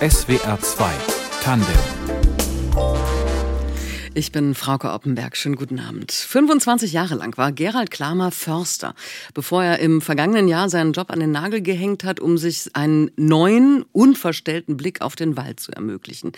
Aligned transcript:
SWR 0.00 0.58
2 0.60 0.90
Tandem 1.42 1.66
ich 4.14 4.30
bin 4.30 4.54
Frauke 4.54 4.90
Oppenberg. 4.92 5.38
Schönen 5.38 5.56
guten 5.56 5.78
Abend. 5.78 6.12
25 6.12 6.92
Jahre 6.92 7.14
lang 7.14 7.34
war 7.38 7.50
Gerald 7.50 7.90
Klamer 7.90 8.30
Förster, 8.30 8.94
bevor 9.32 9.64
er 9.64 9.78
im 9.78 10.02
vergangenen 10.02 10.48
Jahr 10.48 10.68
seinen 10.68 10.92
Job 10.92 11.10
an 11.10 11.20
den 11.20 11.30
Nagel 11.30 11.62
gehängt 11.62 12.04
hat, 12.04 12.20
um 12.20 12.36
sich 12.36 12.68
einen 12.74 13.10
neuen, 13.16 13.86
unverstellten 13.92 14.76
Blick 14.76 15.00
auf 15.00 15.16
den 15.16 15.38
Wald 15.38 15.60
zu 15.60 15.72
ermöglichen. 15.72 16.32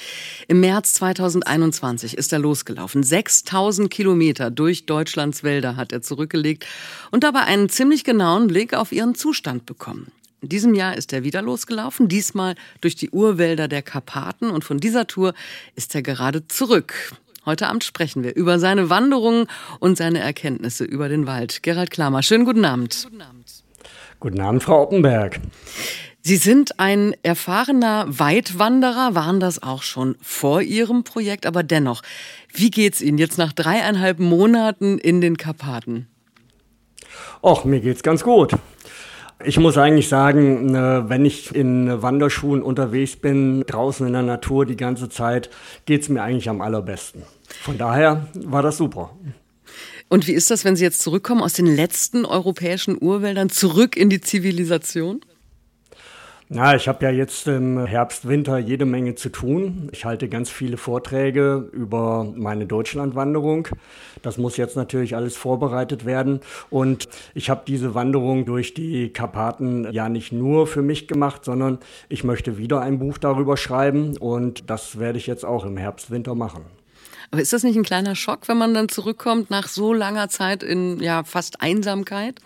Im 0.47 0.61
März 0.61 0.95
2021 0.95 2.17
ist 2.17 2.33
er 2.33 2.39
losgelaufen. 2.39 3.03
6000 3.03 3.91
Kilometer 3.91 4.53
durch 4.53 4.87
Deutschlands 4.87 5.43
Wälder 5.43 5.75
hat 5.75 5.91
er 5.91 6.01
zurückgelegt 6.01 6.67
und 7.11 7.25
dabei 7.25 7.41
einen 7.41 7.69
ziemlich 7.69 8.05
genauen 8.05 8.47
Blick 8.47 8.73
auf 8.73 8.93
ihren 8.93 9.17
Zustand 9.17 9.67
bekommen. 9.67 10.13
In 10.45 10.51
diesem 10.51 10.75
Jahr 10.75 10.95
ist 10.95 11.11
er 11.15 11.25
wieder 11.25 11.41
losgelaufen, 11.41 12.07
diesmal 12.07 12.55
durch 12.83 12.97
die 12.97 13.09
Urwälder 13.09 13.67
der 13.67 13.81
Karpaten 13.81 14.51
und 14.51 14.63
von 14.63 14.77
dieser 14.77 15.07
Tour 15.07 15.33
ist 15.75 15.95
er 15.95 16.03
gerade 16.03 16.47
zurück. 16.49 17.15
Heute 17.47 17.67
Abend 17.67 17.83
sprechen 17.83 18.23
wir 18.23 18.37
über 18.37 18.59
seine 18.59 18.91
Wanderungen 18.91 19.47
und 19.81 19.97
seine 19.97 20.19
Erkenntnisse 20.19 20.85
über 20.85 21.09
den 21.09 21.27
Wald. 21.27 21.63
Gerald 21.63 21.91
Klamer, 21.91 22.23
schönen 22.23 22.45
guten 22.45 22.67
Abend. 22.67 23.05
Guten 23.05 23.23
Abend, 23.23 23.47
guten 24.21 24.41
Abend 24.43 24.63
Frau 24.63 24.83
Oppenberg. 24.83 25.41
Sie 26.21 26.37
sind 26.37 26.79
ein 26.79 27.15
erfahrener 27.23 28.05
Weitwanderer, 28.07 29.15
waren 29.15 29.41
das 29.41 29.63
auch 29.63 29.83
schon 29.83 30.15
vor 30.21 30.61
Ihrem 30.61 31.05
Projekt, 31.05 31.47
aber 31.47 31.63
dennoch, 31.63 32.03
wie 32.53 32.71
geht's 32.71 33.01
Ihnen 33.01 33.17
jetzt 33.17 33.39
nach 33.39 33.55
dreieinhalb 33.55 34.19
Monaten 34.19 34.99
in 34.99 35.23
den 35.23 35.39
Karpaten? 35.39 36.07
Och, 37.43 37.65
mir 37.65 37.81
geht's 37.81 38.03
ganz 38.03 38.23
gut. 38.23 38.53
Ich 39.47 39.59
muss 39.59 39.77
eigentlich 39.77 40.09
sagen, 40.09 40.75
äh, 40.75 41.09
wenn 41.09 41.25
ich 41.27 41.55
in 41.55 42.03
Wanderschuhen 42.03 42.63
unterwegs 42.63 43.17
bin, 43.17 43.63
draußen 43.67 44.07
in 44.07 44.15
der 44.15 44.23
Natur 44.23 44.65
die 44.65 44.77
ganze 44.77 45.11
Zeit, 45.11 45.51
geht's 45.85 46.09
mir 46.09 46.23
eigentlich 46.23 46.49
am 46.49 46.63
allerbesten. 46.63 47.23
Von 47.63 47.77
daher 47.77 48.27
war 48.35 48.63
das 48.63 48.79
super. 48.79 49.11
Und 50.09 50.27
wie 50.27 50.33
ist 50.33 50.51
das, 50.51 50.65
wenn 50.65 50.77
Sie 50.77 50.85
jetzt 50.85 51.03
zurückkommen 51.03 51.43
aus 51.43 51.53
den 51.53 51.67
letzten 51.67 52.25
europäischen 52.25 52.97
Urwäldern, 53.01 53.51
zurück 53.51 53.97
in 53.97 54.09
die 54.09 54.21
Zivilisation? 54.21 55.21
Na, 56.51 56.77
ich 56.77 56.89
habe 56.89 57.07
ja 57.07 57.11
jetzt 57.11 57.49
im 57.49 57.87
Herbst, 57.87 58.29
Winter 58.29 58.59
jede 58.59 58.85
Menge 58.85 59.15
zu 59.15 59.31
tun. 59.31 59.89
Ich 59.93 60.05
halte 60.05 60.29
ganz 60.29 60.51
viele 60.51 60.77
Vorträge 60.77 61.71
über 61.73 62.31
meine 62.37 62.67
Deutschlandwanderung. 62.67 63.69
Das 64.21 64.37
muss 64.37 64.59
jetzt 64.59 64.77
natürlich 64.77 65.17
alles 65.17 65.39
vorbereitet 65.39 66.05
werden. 66.05 66.41
Und 66.69 67.09
ich 67.35 67.49
habe 67.49 67.63
diese 67.67 67.95
Wanderung 67.95 68.45
durch 68.45 68.75
die 68.75 69.09
Karpaten 69.11 69.91
ja 69.91 70.11
nicht 70.11 70.33
nur 70.33 70.67
für 70.67 70.83
mich 70.83 71.09
gemacht, 71.09 71.47
sondern 71.47 71.79
ich 72.11 72.25
möchte 72.25 72.59
wieder 72.59 72.83
ein 72.83 72.99
Buch 72.99 73.17
darüber 73.17 73.57
schreiben. 73.57 74.19
Und 74.19 74.69
das 74.69 74.99
werde 74.99 75.17
ich 75.17 75.27
jetzt 75.27 75.47
auch 75.47 75.65
im 75.65 75.79
Herbst, 75.79 76.11
Winter 76.11 76.35
machen. 76.35 76.67
Aber 77.31 77.41
ist 77.41 77.55
das 77.55 77.63
nicht 77.63 77.77
ein 77.77 77.85
kleiner 77.85 78.15
Schock, 78.15 78.49
wenn 78.49 78.59
man 78.59 78.75
dann 78.75 78.91
zurückkommt 78.91 79.49
nach 79.49 79.67
so 79.67 79.95
langer 79.95 80.29
Zeit 80.29 80.63
in 80.63 81.01
ja 81.01 81.25
fast 81.25 81.63
Einsamkeit? 81.63 82.39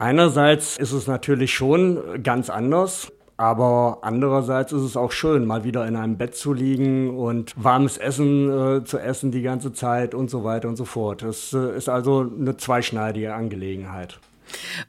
Einerseits 0.00 0.78
ist 0.78 0.92
es 0.92 1.06
natürlich 1.06 1.52
schon 1.52 2.22
ganz 2.22 2.48
anders. 2.48 3.12
Aber 3.36 4.00
andererseits 4.02 4.70
ist 4.70 4.82
es 4.82 4.98
auch 4.98 5.12
schön, 5.12 5.46
mal 5.46 5.64
wieder 5.64 5.88
in 5.88 5.96
einem 5.96 6.18
Bett 6.18 6.34
zu 6.34 6.52
liegen 6.52 7.16
und 7.16 7.54
warmes 7.56 7.96
Essen 7.96 8.50
äh, 8.50 8.84
zu 8.84 8.98
essen 8.98 9.30
die 9.30 9.40
ganze 9.40 9.72
Zeit 9.72 10.14
und 10.14 10.28
so 10.28 10.44
weiter 10.44 10.68
und 10.68 10.76
so 10.76 10.84
fort. 10.84 11.22
Das 11.22 11.54
äh, 11.54 11.74
ist 11.74 11.88
also 11.88 12.30
eine 12.38 12.58
zweischneidige 12.58 13.34
Angelegenheit. 13.34 14.20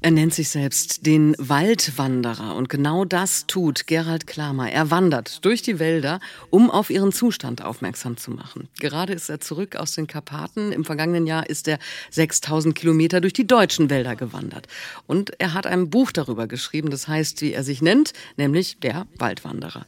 Er 0.01 0.11
nennt 0.11 0.33
sich 0.33 0.49
selbst 0.49 1.05
den 1.05 1.35
Waldwanderer 1.37 2.55
und 2.55 2.69
genau 2.69 3.05
das 3.05 3.47
tut 3.47 3.87
Gerald 3.87 4.27
Klamer. 4.27 4.71
Er 4.71 4.91
wandert 4.91 5.43
durch 5.45 5.61
die 5.61 5.79
Wälder, 5.79 6.19
um 6.49 6.71
auf 6.71 6.89
ihren 6.89 7.11
Zustand 7.11 7.63
aufmerksam 7.63 8.17
zu 8.17 8.31
machen. 8.31 8.69
Gerade 8.79 9.13
ist 9.13 9.29
er 9.29 9.39
zurück 9.39 9.75
aus 9.75 9.93
den 9.93 10.07
Karpaten. 10.07 10.71
Im 10.71 10.85
vergangenen 10.85 11.27
Jahr 11.27 11.49
ist 11.49 11.67
er 11.67 11.79
6000 12.11 12.75
Kilometer 12.75 13.21
durch 13.21 13.33
die 13.33 13.47
deutschen 13.47 13.89
Wälder 13.89 14.15
gewandert. 14.15 14.67
Und 15.07 15.39
er 15.39 15.53
hat 15.53 15.67
ein 15.67 15.89
Buch 15.89 16.11
darüber 16.11 16.47
geschrieben, 16.47 16.89
das 16.89 17.07
heißt, 17.07 17.41
wie 17.41 17.53
er 17.53 17.63
sich 17.63 17.81
nennt, 17.81 18.13
nämlich 18.37 18.79
der 18.79 19.07
Waldwanderer. 19.17 19.85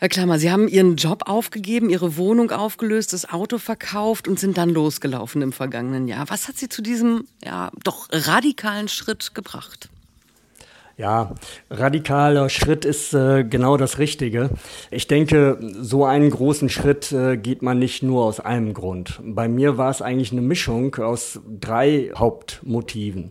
Herr 0.00 0.08
Klammer, 0.08 0.38
Sie 0.38 0.52
haben 0.52 0.68
Ihren 0.68 0.94
Job 0.94 1.24
aufgegeben, 1.26 1.90
Ihre 1.90 2.16
Wohnung 2.16 2.52
aufgelöst, 2.52 3.12
das 3.12 3.28
Auto 3.28 3.58
verkauft 3.58 4.28
und 4.28 4.38
sind 4.38 4.56
dann 4.56 4.70
losgelaufen 4.70 5.42
im 5.42 5.52
vergangenen 5.52 6.06
Jahr. 6.06 6.30
Was 6.30 6.46
hat 6.46 6.56
Sie 6.56 6.68
zu 6.68 6.82
diesem 6.82 7.26
ja 7.44 7.72
doch 7.82 8.06
radikalen 8.12 8.86
Schritt 8.86 9.34
gebracht? 9.34 9.88
Ja, 10.98 11.30
radikaler 11.70 12.48
Schritt 12.48 12.84
ist 12.84 13.14
äh, 13.14 13.44
genau 13.44 13.76
das 13.76 14.00
Richtige. 14.00 14.50
Ich 14.90 15.06
denke, 15.06 15.56
so 15.80 16.04
einen 16.04 16.28
großen 16.28 16.68
Schritt 16.68 17.12
äh, 17.12 17.36
geht 17.36 17.62
man 17.62 17.78
nicht 17.78 18.02
nur 18.02 18.24
aus 18.24 18.40
einem 18.40 18.74
Grund. 18.74 19.20
Bei 19.22 19.46
mir 19.46 19.78
war 19.78 19.90
es 19.90 20.02
eigentlich 20.02 20.32
eine 20.32 20.40
Mischung 20.40 20.96
aus 20.96 21.38
drei 21.60 22.10
Hauptmotiven. 22.16 23.30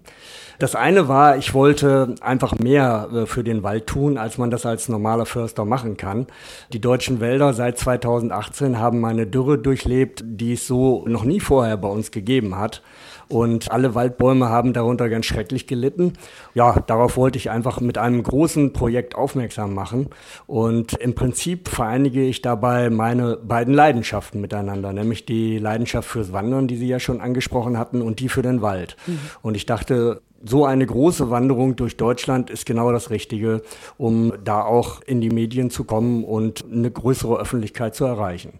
Das 0.59 0.75
eine 0.75 1.09
war, 1.09 1.35
ich 1.35 1.53
wollte 1.53 2.15
einfach 2.21 2.57
mehr 2.57 3.09
äh, 3.13 3.25
für 3.25 3.43
den 3.43 3.63
Wald 3.63 3.85
tun, 3.85 4.17
als 4.17 4.37
man 4.37 4.49
das 4.49 4.65
als 4.65 4.87
normaler 4.87 5.25
Förster 5.25 5.65
machen 5.65 5.97
kann. 5.97 6.27
Die 6.71 6.79
deutschen 6.79 7.19
Wälder 7.19 7.53
seit 7.53 7.77
2018 7.77 8.79
haben 8.79 9.03
eine 9.03 9.27
Dürre 9.27 9.57
durchlebt, 9.57 10.23
die 10.25 10.53
es 10.53 10.67
so 10.67 11.03
noch 11.05 11.25
nie 11.25 11.41
vorher 11.41 11.75
bei 11.75 11.89
uns 11.89 12.11
gegeben 12.11 12.55
hat. 12.55 12.81
Und 13.29 13.71
alle 13.71 13.95
Waldbäume 13.95 14.49
haben 14.49 14.73
darunter 14.73 15.09
ganz 15.09 15.25
schrecklich 15.25 15.67
gelitten. 15.67 16.13
Ja, 16.53 16.79
darauf 16.79 17.17
wollte 17.17 17.37
ich 17.37 17.49
einfach 17.49 17.81
mit 17.81 17.97
einem 17.97 18.23
großen 18.23 18.73
Projekt 18.73 19.15
aufmerksam 19.15 19.73
machen. 19.73 20.09
Und 20.45 20.93
im 20.93 21.15
Prinzip 21.15 21.67
vereinige 21.67 22.23
ich 22.23 22.41
dabei 22.41 22.89
meine 22.89 23.37
beiden 23.37 23.73
Leidenschaften 23.73 24.39
miteinander, 24.39 24.93
nämlich 24.93 25.25
die 25.25 25.57
Leidenschaft 25.57 26.09
fürs 26.09 26.31
Wandern, 26.31 26.67
die 26.67 26.77
Sie 26.77 26.87
ja 26.87 26.99
schon 26.99 27.21
angesprochen 27.21 27.77
hatten, 27.77 28.01
und 28.01 28.19
die 28.19 28.29
für 28.29 28.41
den 28.41 28.61
Wald. 28.61 28.95
Mhm. 29.07 29.19
Und 29.41 29.55
ich 29.55 29.65
dachte, 29.65 30.21
so 30.43 30.65
eine 30.65 30.85
große 30.85 31.29
Wanderung 31.29 31.75
durch 31.75 31.97
Deutschland 31.97 32.49
ist 32.49 32.65
genau 32.65 32.91
das 32.91 33.09
Richtige, 33.09 33.61
um 33.97 34.33
da 34.43 34.63
auch 34.63 35.01
in 35.01 35.21
die 35.21 35.29
Medien 35.29 35.69
zu 35.69 35.83
kommen 35.83 36.23
und 36.23 36.65
eine 36.71 36.91
größere 36.91 37.39
Öffentlichkeit 37.39 37.95
zu 37.95 38.05
erreichen. 38.05 38.59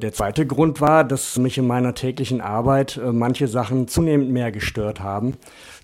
Der 0.00 0.12
zweite 0.12 0.46
Grund 0.46 0.80
war, 0.80 1.04
dass 1.04 1.38
mich 1.38 1.58
in 1.58 1.66
meiner 1.66 1.94
täglichen 1.94 2.40
Arbeit 2.40 2.96
äh, 2.96 3.12
manche 3.12 3.48
Sachen 3.48 3.88
zunehmend 3.88 4.30
mehr 4.30 4.50
gestört 4.50 5.00
haben. 5.00 5.34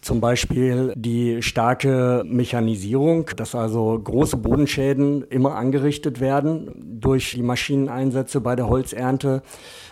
Zum 0.01 0.21
Beispiel 0.21 0.93
die 0.97 1.43
starke 1.43 2.23
Mechanisierung, 2.25 3.31
dass 3.37 3.55
also 3.55 3.99
große 3.99 4.37
Bodenschäden 4.37 5.23
immer 5.29 5.57
angerichtet 5.57 6.21
werden 6.21 6.71
durch 7.01 7.33
die 7.33 7.43
Maschineneinsätze 7.43 8.41
bei 8.41 8.55
der 8.55 8.69
Holzernte 8.69 9.43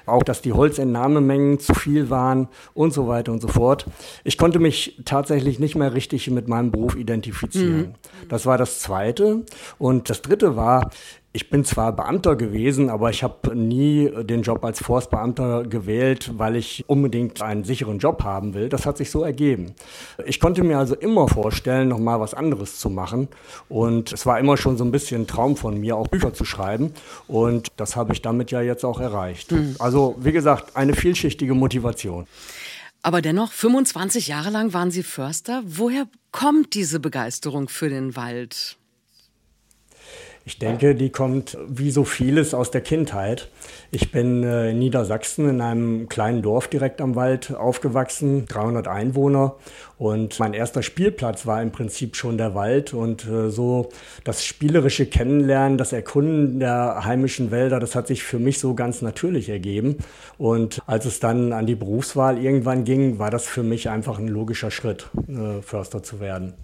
auch 0.07 0.23
dass 0.23 0.41
die 0.41 0.53
Holzentnahmemengen 0.53 1.59
zu 1.59 1.75
viel 1.75 2.11
waren 2.11 2.49
und 2.75 2.93
so 2.95 3.09
weiter 3.09 3.33
und 3.33 3.43
so 3.43 3.49
fort. 3.49 3.87
Ich 4.25 4.39
konnte 4.39 4.59
mich 4.59 5.01
tatsächlich 5.05 5.59
nicht 5.59 5.75
mehr 5.75 5.95
richtig 5.95 6.31
mit 6.31 6.49
meinem 6.49 6.71
Beruf 6.71 6.97
identifizieren. 6.97 7.79
Mhm. 7.79 8.29
Das 8.29 8.47
war 8.47 8.59
das 8.59 8.81
Zweite. 8.81 9.45
Und 9.79 10.09
das 10.11 10.23
Dritte 10.23 10.57
war, 10.57 10.91
ich 11.37 11.51
bin 11.51 11.67
zwar 11.67 11.95
Beamter 11.95 12.35
gewesen, 12.35 12.89
aber 12.89 13.11
ich 13.11 13.23
habe 13.23 13.55
nie 13.55 14.11
den 14.25 14.41
Job 14.41 14.65
als 14.65 14.83
Forstbeamter 14.83 15.65
gewählt, 15.65 16.31
weil 16.39 16.57
ich 16.57 16.83
unbedingt 16.87 17.43
einen 17.43 17.63
sicheren 17.63 17.99
Job 17.99 18.25
haben 18.25 18.55
will. 18.55 18.71
Das 18.71 18.87
hat 18.87 18.97
sich 18.97 19.11
so 19.11 19.23
ergeben. 19.23 19.75
Ich 20.25 20.41
konnte 20.41 20.65
mir 20.65 20.79
also 20.79 20.95
immer 20.95 21.29
vorstellen, 21.29 21.89
noch 21.89 21.99
mal 21.99 22.21
was 22.21 22.33
anderes 22.33 22.79
zu 22.79 22.89
machen. 22.89 23.29
Und 23.69 24.15
es 24.15 24.25
war 24.25 24.41
immer 24.41 24.57
schon 24.57 24.79
so 24.79 24.85
ein 24.85 24.91
bisschen 24.91 25.23
ein 25.23 25.27
Traum 25.27 25.59
von 25.59 25.79
mir, 25.79 25.99
auch 25.99 26.09
Bücher 26.09 26.33
zu 26.33 26.47
schreiben. 26.47 26.95
Und 27.29 27.69
das 27.77 27.97
habe 27.97 28.15
ich 28.15 28.23
damit 28.23 28.51
ja 28.51 28.63
jetzt 28.63 28.85
auch 28.85 28.99
erreicht. 28.99 29.53
Mhm. 29.53 29.77
Also, 29.79 30.17
wie 30.19 30.33
gesagt, 30.33 30.75
eine 30.75 30.95
vielschichtige 30.95 31.53
Motivation. 31.53 32.27
Aber 33.03 33.21
dennoch, 33.21 33.53
25 33.53 34.29
Jahre 34.29 34.49
lang 34.49 34.73
waren 34.73 34.91
Sie 34.91 35.03
Förster. 35.03 35.63
Woher 35.67 36.07
kommt 36.33 36.73
diese 36.73 36.99
Begeisterung 36.99 37.69
für 37.69 37.91
den 37.91 38.17
Wald? 38.17 38.79
Ich 40.49 40.61
denke, 40.61 40.95
die 40.95 41.11
kommt 41.11 41.59
wie 41.67 41.91
so 41.91 42.05
vieles 42.05 42.55
aus 42.55 42.71
der 42.71 42.81
Kindheit. 42.81 43.49
Ich 43.91 44.13
bin 44.13 44.45
äh, 44.45 44.71
in 44.71 44.79
Niedersachsen 44.79 45.49
in 45.49 45.61
einem 45.61 46.09
kleinen 46.09 46.41
Dorf 46.41 46.69
direkt 46.69 47.01
am 47.01 47.17
Wald 47.17 47.53
aufgewachsen, 47.53 48.47
300 48.47 48.87
Einwohner. 48.87 49.57
Und 49.99 50.39
mein 50.39 50.55
erster 50.55 50.85
Spielplatz 50.85 51.47
war 51.47 51.61
im 51.61 51.73
Prinzip 51.73 52.15
schon 52.15 52.39
der 52.39 52.55
Wald. 52.55 52.95
Und 52.95 53.27
äh, 53.27 53.51
so 53.51 53.89
das 54.23 54.45
spielerische 54.45 55.07
Kennenlernen, 55.07 55.79
das 55.79 55.93
Erkunden 55.93 56.61
der 56.61 57.05
heimischen 57.05 57.51
Wälder, 57.51 57.81
das 57.81 57.97
hat 57.97 58.07
sich 58.07 58.23
für 58.23 58.39
mich 58.39 58.61
so 58.61 58.75
ganz 58.75 59.03
natürlich 59.03 59.49
ergeben. 59.49 59.97
Und 60.39 60.81
als 60.87 61.07
es 61.07 61.19
dann 61.19 61.53
an 61.53 61.67
die 61.67 61.75
Berufswahl 61.75 62.39
irgendwann 62.39 62.85
ging, 62.85 63.19
war 63.19 63.33
das 63.33 63.47
für 63.47 63.65
mich 63.65 63.89
einfach 63.89 64.21
ein 64.21 64.29
logischer 64.29 64.71
Schritt, 64.71 65.09
äh, 65.27 65.61
Förster 65.61 66.05
zu 66.05 66.21
werden. 66.21 66.55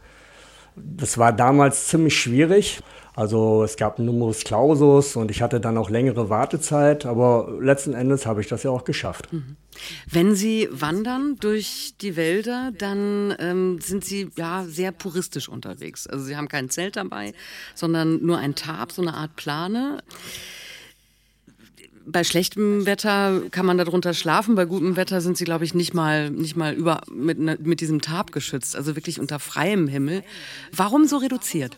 Das 0.77 1.19
war 1.19 1.33
damals 1.33 1.89
ziemlich 1.89 2.19
schwierig, 2.19 2.81
Also 3.15 3.63
es 3.63 3.77
gab 3.77 3.99
einen 3.99 4.07
Numerus 4.07 4.43
Clausus 4.43 5.17
und 5.17 5.31
ich 5.31 5.43
hatte 5.43 5.61
dann 5.61 5.77
auch 5.77 5.91
längere 5.91 6.31
Wartezeit, 6.31 7.05
aber 7.05 7.59
letzten 7.61 7.93
Endes 7.93 8.25
habe 8.25 8.41
ich 8.41 8.49
das 8.49 8.63
ja 8.63 8.71
auch 8.71 8.85
geschafft. 8.85 9.31
Mhm. 9.33 9.57
Wenn 10.11 10.35
Sie 10.35 10.69
wandern 10.71 11.37
durch 11.39 11.95
die 12.01 12.17
Wälder, 12.17 12.73
dann 12.77 13.35
ähm, 13.39 13.81
sind 13.81 14.05
Sie 14.05 14.31
ja 14.37 14.65
sehr 14.65 14.93
puristisch 14.93 15.49
unterwegs. 15.49 16.07
Also 16.07 16.25
Sie 16.25 16.37
haben 16.37 16.49
kein 16.49 16.71
Zelt 16.71 16.97
dabei, 16.97 17.35
sondern 17.75 18.25
nur 18.25 18.39
ein 18.39 18.55
Tab, 18.55 18.93
so 18.93 19.03
eine 19.03 19.13
Art 19.13 19.37
Plane. 19.37 20.03
Bei 22.07 22.25
schlechtem 22.25 22.87
Wetter 22.87 23.43
kann 23.51 23.67
man 23.67 23.79
darunter 23.79 24.15
schlafen, 24.15 24.55
bei 24.55 24.65
gutem 24.65 24.97
Wetter 24.97 25.21
sind 25.21 25.37
sie, 25.37 25.45
glaube 25.45 25.65
ich, 25.65 25.73
nicht 25.73 25.95
mal, 25.95 26.31
nicht 26.31 26.57
mal 26.57 26.75
über, 26.75 27.03
mit, 27.13 27.39
mit 27.39 27.81
diesem 27.81 28.01
Tab 28.01 28.33
geschützt, 28.33 28.75
also 28.75 28.97
wirklich 28.97 29.21
unter 29.21 29.39
freiem 29.39 29.87
Himmel. 29.87 30.25
Warum 30.73 31.07
so 31.07 31.19
reduziert? 31.19 31.77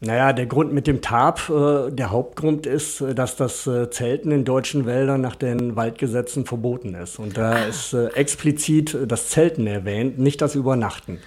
Naja, 0.00 0.34
der 0.34 0.44
Grund 0.44 0.74
mit 0.74 0.86
dem 0.86 1.00
Tarp, 1.00 1.48
äh, 1.48 1.90
der 1.90 2.10
Hauptgrund 2.10 2.66
ist, 2.66 3.00
äh, 3.00 3.14
dass 3.14 3.34
das 3.36 3.66
äh, 3.66 3.88
Zelten 3.88 4.30
in 4.30 4.44
deutschen 4.44 4.84
Wäldern 4.84 5.22
nach 5.22 5.36
den 5.36 5.74
Waldgesetzen 5.74 6.44
verboten 6.44 6.94
ist. 6.94 7.18
Und 7.18 7.38
da 7.38 7.52
ah. 7.52 7.64
ist 7.64 7.94
äh, 7.94 8.08
explizit 8.08 8.94
das 9.08 9.30
Zelten 9.30 9.66
erwähnt, 9.66 10.18
nicht 10.18 10.42
das 10.42 10.54
Übernachten. 10.54 11.18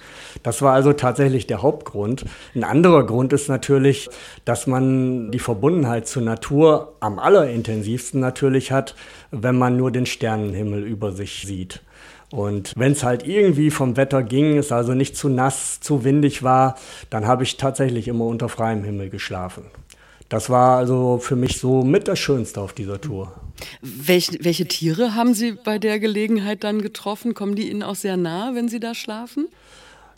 Das 0.44 0.62
war 0.62 0.72
also 0.72 0.92
tatsächlich 0.92 1.48
der 1.48 1.62
Hauptgrund. 1.62 2.24
Ein 2.54 2.62
anderer 2.62 3.04
Grund 3.04 3.32
ist 3.32 3.48
natürlich, 3.48 4.08
dass 4.44 4.68
man 4.68 5.32
die 5.32 5.40
Verbundenheit 5.40 6.06
zur 6.06 6.22
Natur 6.22 6.94
am 7.00 7.18
allerintensivsten 7.18 8.20
natürlich 8.20 8.70
hat, 8.70 8.94
wenn 9.32 9.58
man 9.58 9.76
nur 9.76 9.90
den 9.90 10.06
Sternenhimmel 10.06 10.84
über 10.84 11.10
sich 11.10 11.42
sieht. 11.44 11.82
Und 12.30 12.72
wenn 12.76 12.92
es 12.92 13.02
halt 13.02 13.26
irgendwie 13.26 13.70
vom 13.70 13.96
Wetter 13.96 14.22
ging, 14.22 14.56
es 14.56 14.70
also 14.70 14.94
nicht 14.94 15.16
zu 15.16 15.28
nass, 15.28 15.80
zu 15.80 16.04
windig 16.04 16.42
war, 16.42 16.76
dann 17.10 17.26
habe 17.26 17.42
ich 17.42 17.56
tatsächlich 17.56 18.06
immer 18.06 18.26
unter 18.26 18.48
freiem 18.48 18.84
Himmel 18.84 19.10
geschlafen. 19.10 19.64
Das 20.28 20.48
war 20.48 20.78
also 20.78 21.18
für 21.18 21.34
mich 21.34 21.58
so 21.58 21.82
mit 21.82 22.06
das 22.06 22.20
Schönste 22.20 22.60
auf 22.60 22.72
dieser 22.72 23.00
Tour. 23.00 23.32
Welch, 23.82 24.30
welche 24.42 24.66
Tiere 24.66 25.16
haben 25.16 25.34
Sie 25.34 25.52
bei 25.52 25.78
der 25.80 25.98
Gelegenheit 25.98 26.62
dann 26.62 26.82
getroffen? 26.82 27.34
Kommen 27.34 27.56
die 27.56 27.68
Ihnen 27.68 27.82
auch 27.82 27.96
sehr 27.96 28.16
nah, 28.16 28.54
wenn 28.54 28.68
Sie 28.68 28.78
da 28.78 28.94
schlafen? 28.94 29.48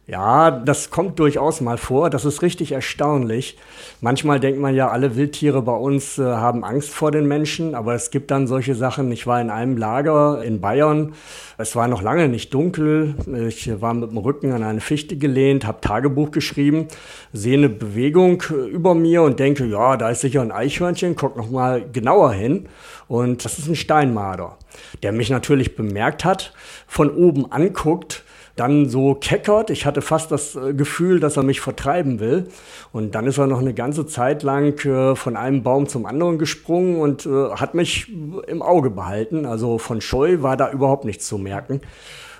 Ja, 0.08 0.50
das 0.50 0.90
kommt 0.90 1.20
durchaus 1.20 1.60
mal 1.60 1.78
vor. 1.78 2.10
Das 2.10 2.24
ist 2.24 2.42
richtig 2.42 2.72
erstaunlich. 2.72 3.56
Manchmal 4.00 4.40
denkt 4.40 4.60
man 4.60 4.74
ja, 4.74 4.88
alle 4.88 5.14
Wildtiere 5.14 5.62
bei 5.62 5.76
uns 5.76 6.18
äh, 6.18 6.24
haben 6.24 6.64
Angst 6.64 6.90
vor 6.90 7.12
den 7.12 7.28
Menschen, 7.28 7.76
aber 7.76 7.94
es 7.94 8.10
gibt 8.10 8.32
dann 8.32 8.48
solche 8.48 8.74
Sachen. 8.74 9.12
Ich 9.12 9.28
war 9.28 9.40
in 9.40 9.48
einem 9.48 9.76
Lager 9.76 10.42
in 10.42 10.60
Bayern. 10.60 11.14
Es 11.56 11.76
war 11.76 11.86
noch 11.86 12.02
lange 12.02 12.28
nicht 12.28 12.52
dunkel. 12.52 13.14
Ich 13.46 13.80
war 13.80 13.94
mit 13.94 14.10
dem 14.10 14.18
Rücken 14.18 14.50
an 14.50 14.64
eine 14.64 14.80
Fichte 14.80 15.16
gelehnt, 15.16 15.68
habe 15.68 15.80
Tagebuch 15.80 16.32
geschrieben, 16.32 16.88
sehe 17.32 17.56
eine 17.56 17.68
Bewegung 17.68 18.42
äh, 18.50 18.54
über 18.54 18.96
mir 18.96 19.22
und 19.22 19.38
denke, 19.38 19.66
ja, 19.66 19.96
da 19.96 20.10
ist 20.10 20.22
sicher 20.22 20.42
ein 20.42 20.50
Eichhörnchen. 20.50 21.14
Guck 21.14 21.36
noch 21.36 21.48
mal 21.48 21.88
genauer 21.92 22.32
hin. 22.32 22.68
Und 23.06 23.44
das 23.44 23.60
ist 23.60 23.68
ein 23.68 23.76
Steinmarder, 23.76 24.58
der 25.04 25.12
mich 25.12 25.30
natürlich 25.30 25.76
bemerkt 25.76 26.24
hat, 26.24 26.52
von 26.88 27.08
oben 27.08 27.52
anguckt 27.52 28.24
dann 28.56 28.88
so 28.88 29.14
keckert. 29.14 29.70
Ich 29.70 29.86
hatte 29.86 30.02
fast 30.02 30.30
das 30.30 30.54
äh, 30.56 30.74
Gefühl, 30.74 31.20
dass 31.20 31.36
er 31.36 31.42
mich 31.42 31.60
vertreiben 31.60 32.20
will. 32.20 32.48
Und 32.92 33.14
dann 33.14 33.26
ist 33.26 33.38
er 33.38 33.46
noch 33.46 33.60
eine 33.60 33.74
ganze 33.74 34.06
Zeit 34.06 34.42
lang 34.42 34.78
äh, 34.84 35.16
von 35.16 35.36
einem 35.36 35.62
Baum 35.62 35.88
zum 35.88 36.06
anderen 36.06 36.38
gesprungen 36.38 36.96
und 37.00 37.26
äh, 37.26 37.50
hat 37.52 37.74
mich 37.74 38.12
im 38.46 38.62
Auge 38.62 38.90
behalten. 38.90 39.46
Also 39.46 39.78
von 39.78 40.00
Scheu 40.00 40.42
war 40.42 40.56
da 40.56 40.70
überhaupt 40.70 41.04
nichts 41.04 41.26
zu 41.26 41.38
merken. 41.38 41.80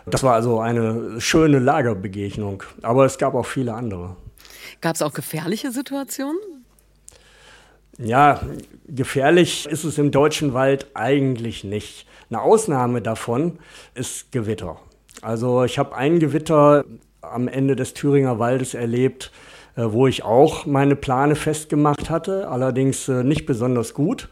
Das 0.07 0.23
war 0.23 0.35
also 0.35 0.61
eine 0.61 1.21
schöne 1.21 1.59
Lagerbegegnung. 1.59 2.63
Aber 2.83 3.07
es 3.07 3.19
gab 3.19 3.35
auch 3.35 3.47
viele 3.47 3.75
andere. 3.75 4.17
Gab 4.81 4.97
es 4.97 5.03
auch 5.03 5.13
gefährliche 5.13 5.71
Situationen? 5.71 6.41
Ja, 7.99 8.41
gefährlich 8.89 9.67
ist 9.67 9.85
es 9.85 9.99
im 9.99 10.11
deutschen 10.11 10.55
Wald 10.55 10.89
eigentlich 10.95 11.63
nicht. 11.63 12.07
Eine 12.31 12.41
Ausnahme 12.41 13.03
davon 13.03 13.59
ist 13.95 14.33
Gewitter. 14.33 14.79
Also 15.23 15.63
ich 15.63 15.79
habe 15.79 15.95
ein 15.95 16.19
Gewitter 16.19 16.85
am 17.21 17.47
Ende 17.47 17.77
des 17.77 17.95
Thüringer 17.95 18.41
Waldes 18.41 18.75
erlebt, 18.75 19.31
äh, 19.77 19.85
wo 19.87 20.09
ich 20.09 20.25
auch 20.25 20.67
meine 20.67 20.97
Plane 20.97 21.37
festgemacht 21.37 22.11
hatte, 22.11 22.49
allerdings 22.49 23.09
äh, 23.09 23.23
nicht 23.23 23.47
besonders 23.47 23.95
gut. 23.95 24.29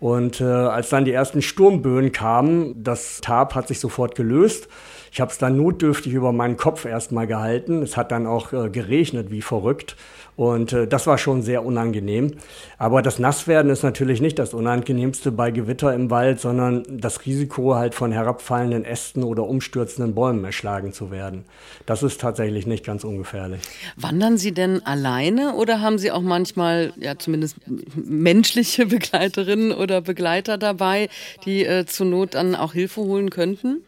Und 0.00 0.40
äh, 0.40 0.44
als 0.44 0.88
dann 0.88 1.04
die 1.04 1.12
ersten 1.12 1.42
Sturmböen 1.42 2.10
kamen, 2.10 2.82
das 2.82 3.20
Tab 3.20 3.54
hat 3.54 3.68
sich 3.68 3.78
sofort 3.78 4.16
gelöst. 4.16 4.66
Ich 5.12 5.20
habe 5.20 5.30
es 5.30 5.38
dann 5.38 5.56
notdürftig 5.56 6.12
über 6.12 6.32
meinen 6.32 6.56
Kopf 6.56 6.86
erstmal 6.86 7.28
gehalten. 7.28 7.80
Es 7.82 7.96
hat 7.96 8.10
dann 8.10 8.26
auch 8.26 8.50
geregnet 8.50 9.30
wie 9.30 9.42
verrückt. 9.42 9.94
Und 10.36 10.72
äh, 10.72 10.86
das 10.86 11.06
war 11.06 11.18
schon 11.18 11.42
sehr 11.42 11.64
unangenehm. 11.64 12.32
Aber 12.78 13.02
das 13.02 13.18
Nasswerden 13.18 13.70
ist 13.70 13.82
natürlich 13.82 14.20
nicht 14.20 14.38
das 14.38 14.54
Unangenehmste 14.54 15.30
bei 15.30 15.50
Gewitter 15.50 15.94
im 15.94 16.10
Wald, 16.10 16.40
sondern 16.40 16.84
das 16.88 17.26
Risiko 17.26 17.74
halt 17.74 17.94
von 17.94 18.12
herabfallenden 18.12 18.84
Ästen 18.84 19.22
oder 19.24 19.44
umstürzenden 19.44 20.14
Bäumen 20.14 20.44
erschlagen 20.44 20.92
zu 20.92 21.10
werden. 21.10 21.44
Das 21.86 22.02
ist 22.02 22.20
tatsächlich 22.20 22.66
nicht 22.66 22.84
ganz 22.84 23.04
ungefährlich. 23.04 23.60
Wandern 23.96 24.38
Sie 24.38 24.52
denn 24.52 24.84
alleine 24.86 25.54
oder 25.54 25.80
haben 25.80 25.98
Sie 25.98 26.10
auch 26.10 26.22
manchmal, 26.22 26.92
ja 26.98 27.18
zumindest 27.18 27.56
menschliche 27.94 28.86
Begleiterinnen 28.92 29.72
oder 29.72 30.00
Begleiter 30.00 30.56
dabei, 30.56 31.08
die 31.44 31.64
äh, 31.64 31.84
zur 31.84 32.06
Not 32.06 32.34
dann 32.34 32.54
auch 32.54 32.72
Hilfe 32.72 33.02
holen 33.02 33.30
könnten? 33.30 33.82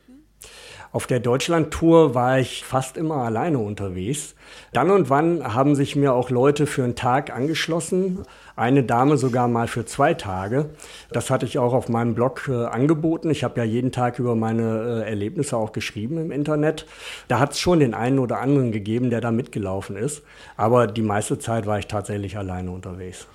Auf 0.94 1.08
der 1.08 1.18
Deutschland-Tour 1.18 2.14
war 2.14 2.38
ich 2.38 2.64
fast 2.64 2.96
immer 2.96 3.16
alleine 3.16 3.58
unterwegs. 3.58 4.36
Dann 4.72 4.92
und 4.92 5.10
wann 5.10 5.42
haben 5.52 5.74
sich 5.74 5.96
mir 5.96 6.12
auch 6.12 6.30
Leute 6.30 6.68
für 6.68 6.84
einen 6.84 6.94
Tag 6.94 7.34
angeschlossen. 7.34 8.22
Eine 8.54 8.84
Dame 8.84 9.16
sogar 9.16 9.48
mal 9.48 9.66
für 9.66 9.84
zwei 9.86 10.14
Tage. 10.14 10.70
Das 11.10 11.30
hatte 11.30 11.46
ich 11.46 11.58
auch 11.58 11.74
auf 11.74 11.88
meinem 11.88 12.14
Blog 12.14 12.48
äh, 12.48 12.66
angeboten. 12.66 13.28
Ich 13.30 13.42
habe 13.42 13.58
ja 13.58 13.64
jeden 13.64 13.90
Tag 13.90 14.20
über 14.20 14.36
meine 14.36 15.02
äh, 15.04 15.10
Erlebnisse 15.10 15.56
auch 15.56 15.72
geschrieben 15.72 16.16
im 16.16 16.30
Internet. 16.30 16.86
Da 17.26 17.40
hat 17.40 17.54
es 17.54 17.58
schon 17.58 17.80
den 17.80 17.92
einen 17.92 18.20
oder 18.20 18.38
anderen 18.38 18.70
gegeben, 18.70 19.10
der 19.10 19.20
da 19.20 19.32
mitgelaufen 19.32 19.96
ist. 19.96 20.22
Aber 20.56 20.86
die 20.86 21.02
meiste 21.02 21.40
Zeit 21.40 21.66
war 21.66 21.80
ich 21.80 21.88
tatsächlich 21.88 22.38
alleine 22.38 22.70
unterwegs. 22.70 23.26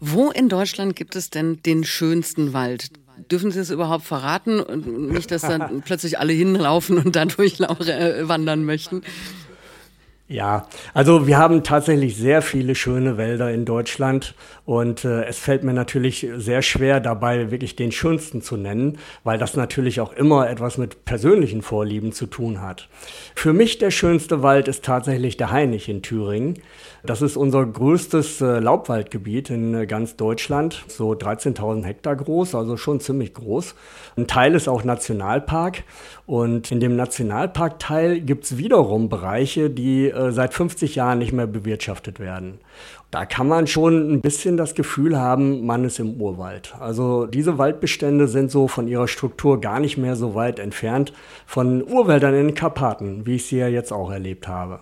Wo 0.00 0.30
in 0.30 0.48
Deutschland 0.48 0.96
gibt 0.96 1.14
es 1.14 1.28
denn 1.28 1.60
den 1.62 1.84
schönsten 1.84 2.54
Wald? 2.54 2.88
Dürfen 3.30 3.50
Sie 3.50 3.60
es 3.60 3.70
überhaupt 3.70 4.04
verraten? 4.04 4.60
Und 4.60 5.10
nicht, 5.10 5.30
dass 5.30 5.42
dann 5.42 5.82
plötzlich 5.84 6.18
alle 6.18 6.32
hinlaufen 6.32 6.98
und 6.98 7.16
dann 7.16 7.28
durchwandern 7.28 8.64
möchten? 8.64 9.02
Ja, 10.32 10.66
also 10.94 11.26
wir 11.26 11.36
haben 11.36 11.62
tatsächlich 11.62 12.16
sehr 12.16 12.40
viele 12.40 12.74
schöne 12.74 13.18
Wälder 13.18 13.52
in 13.52 13.66
Deutschland 13.66 14.34
und 14.64 15.04
äh, 15.04 15.24
es 15.24 15.38
fällt 15.38 15.62
mir 15.62 15.74
natürlich 15.74 16.26
sehr 16.36 16.62
schwer 16.62 17.00
dabei 17.00 17.50
wirklich 17.50 17.76
den 17.76 17.92
schönsten 17.92 18.40
zu 18.40 18.56
nennen, 18.56 18.98
weil 19.24 19.36
das 19.36 19.56
natürlich 19.56 20.00
auch 20.00 20.14
immer 20.14 20.48
etwas 20.48 20.78
mit 20.78 21.04
persönlichen 21.04 21.60
Vorlieben 21.60 22.12
zu 22.12 22.24
tun 22.24 22.62
hat. 22.62 22.88
Für 23.34 23.52
mich 23.52 23.76
der 23.76 23.90
schönste 23.90 24.42
Wald 24.42 24.68
ist 24.68 24.86
tatsächlich 24.86 25.36
der 25.36 25.50
Hainich 25.50 25.90
in 25.90 26.00
Thüringen. 26.00 26.62
Das 27.04 27.20
ist 27.20 27.36
unser 27.36 27.66
größtes 27.66 28.40
äh, 28.42 28.60
Laubwaldgebiet 28.60 29.50
in 29.50 29.74
äh, 29.74 29.86
ganz 29.86 30.14
Deutschland, 30.14 30.84
so 30.86 31.10
13.000 31.10 31.82
Hektar 31.82 32.14
groß, 32.14 32.54
also 32.54 32.76
schon 32.76 33.00
ziemlich 33.00 33.34
groß. 33.34 33.74
Ein 34.16 34.28
Teil 34.28 34.54
ist 34.54 34.68
auch 34.68 34.84
Nationalpark 34.84 35.82
und 36.26 36.70
in 36.70 36.78
dem 36.78 36.94
Nationalparkteil 36.94 38.20
gibt 38.20 38.44
es 38.44 38.56
wiederum 38.56 39.08
Bereiche, 39.08 39.68
die 39.68 40.10
äh, 40.10 40.30
seit 40.30 40.54
50 40.54 40.94
Jahren 40.94 41.18
nicht 41.18 41.32
mehr 41.32 41.48
bewirtschaftet 41.48 42.20
werden. 42.20 42.60
Da 43.10 43.26
kann 43.26 43.48
man 43.48 43.66
schon 43.66 44.12
ein 44.12 44.20
bisschen 44.20 44.56
das 44.56 44.76
Gefühl 44.76 45.18
haben, 45.18 45.66
man 45.66 45.84
ist 45.84 45.98
im 45.98 46.20
Urwald. 46.20 46.72
Also 46.78 47.26
diese 47.26 47.58
Waldbestände 47.58 48.28
sind 48.28 48.52
so 48.52 48.68
von 48.68 48.86
ihrer 48.86 49.08
Struktur 49.08 49.60
gar 49.60 49.80
nicht 49.80 49.98
mehr 49.98 50.14
so 50.14 50.36
weit 50.36 50.60
entfernt 50.60 51.12
von 51.46 51.82
Urwäldern 51.82 52.34
in 52.34 52.46
den 52.46 52.54
Karpaten, 52.54 53.26
wie 53.26 53.34
ich 53.34 53.46
sie 53.46 53.58
ja 53.58 53.66
jetzt 53.66 53.92
auch 53.92 54.12
erlebt 54.12 54.46
habe. 54.46 54.78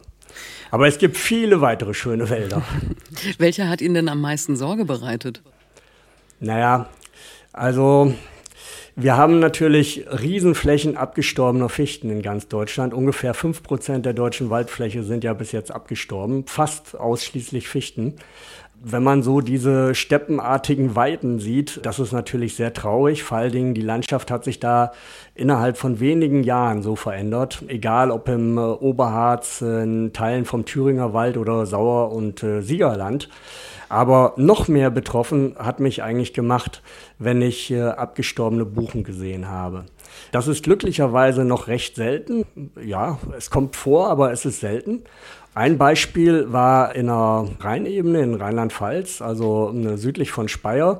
Aber 0.70 0.86
es 0.86 0.98
gibt 0.98 1.16
viele 1.16 1.60
weitere 1.60 1.94
schöne 1.94 2.30
Wälder. 2.30 2.62
Welcher 3.38 3.68
hat 3.68 3.80
Ihnen 3.80 3.94
denn 3.94 4.08
am 4.08 4.20
meisten 4.20 4.56
Sorge 4.56 4.84
bereitet? 4.84 5.42
Naja, 6.38 6.88
also 7.52 8.14
wir 8.96 9.16
haben 9.16 9.38
natürlich 9.38 10.04
Riesenflächen 10.10 10.96
abgestorbener 10.96 11.68
Fichten 11.68 12.10
in 12.10 12.22
ganz 12.22 12.48
Deutschland. 12.48 12.92
Ungefähr 12.92 13.34
fünf 13.34 13.62
Prozent 13.62 14.04
der 14.04 14.12
deutschen 14.12 14.50
Waldfläche 14.50 15.02
sind 15.02 15.24
ja 15.24 15.32
bis 15.32 15.52
jetzt 15.52 15.70
abgestorben, 15.70 16.46
fast 16.46 16.98
ausschließlich 16.98 17.68
Fichten. 17.68 18.16
Wenn 18.82 19.02
man 19.02 19.22
so 19.22 19.42
diese 19.42 19.94
steppenartigen 19.94 20.96
Weiten 20.96 21.38
sieht, 21.38 21.80
das 21.84 21.98
ist 21.98 22.12
natürlich 22.12 22.56
sehr 22.56 22.72
traurig. 22.72 23.22
Vor 23.22 23.36
allen 23.36 23.52
Dingen 23.52 23.74
die 23.74 23.82
Landschaft 23.82 24.30
hat 24.30 24.42
sich 24.42 24.58
da 24.58 24.92
innerhalb 25.34 25.76
von 25.76 26.00
wenigen 26.00 26.42
Jahren 26.42 26.82
so 26.82 26.96
verändert. 26.96 27.62
Egal 27.68 28.10
ob 28.10 28.26
im 28.30 28.56
äh, 28.56 28.60
Oberharz, 28.62 29.60
in 29.60 30.14
Teilen 30.14 30.46
vom 30.46 30.64
Thüringer 30.64 31.12
Wald 31.12 31.36
oder 31.36 31.66
Sauer- 31.66 32.10
und 32.12 32.42
äh, 32.42 32.62
Siegerland. 32.62 33.28
Aber 33.90 34.34
noch 34.36 34.68
mehr 34.68 34.88
betroffen 34.88 35.56
hat 35.58 35.80
mich 35.80 36.02
eigentlich 36.02 36.32
gemacht, 36.32 36.80
wenn 37.18 37.42
ich 37.42 37.70
äh, 37.72 37.82
abgestorbene 37.82 38.64
Buchen 38.64 39.04
gesehen 39.04 39.48
habe. 39.48 39.84
Das 40.32 40.46
ist 40.46 40.62
glücklicherweise 40.62 41.44
noch 41.44 41.66
recht 41.66 41.96
selten. 41.96 42.44
Ja, 42.82 43.18
es 43.36 43.50
kommt 43.50 43.76
vor, 43.76 44.08
aber 44.08 44.32
es 44.32 44.44
ist 44.44 44.60
selten. 44.60 45.02
Ein 45.60 45.76
Beispiel 45.76 46.50
war 46.50 46.94
in 46.94 47.08
der 47.08 47.44
Rheinebene 47.60 48.22
in 48.22 48.34
Rheinland-Pfalz, 48.34 49.20
also 49.20 49.74
südlich 49.96 50.30
von 50.30 50.48
Speyer, 50.48 50.96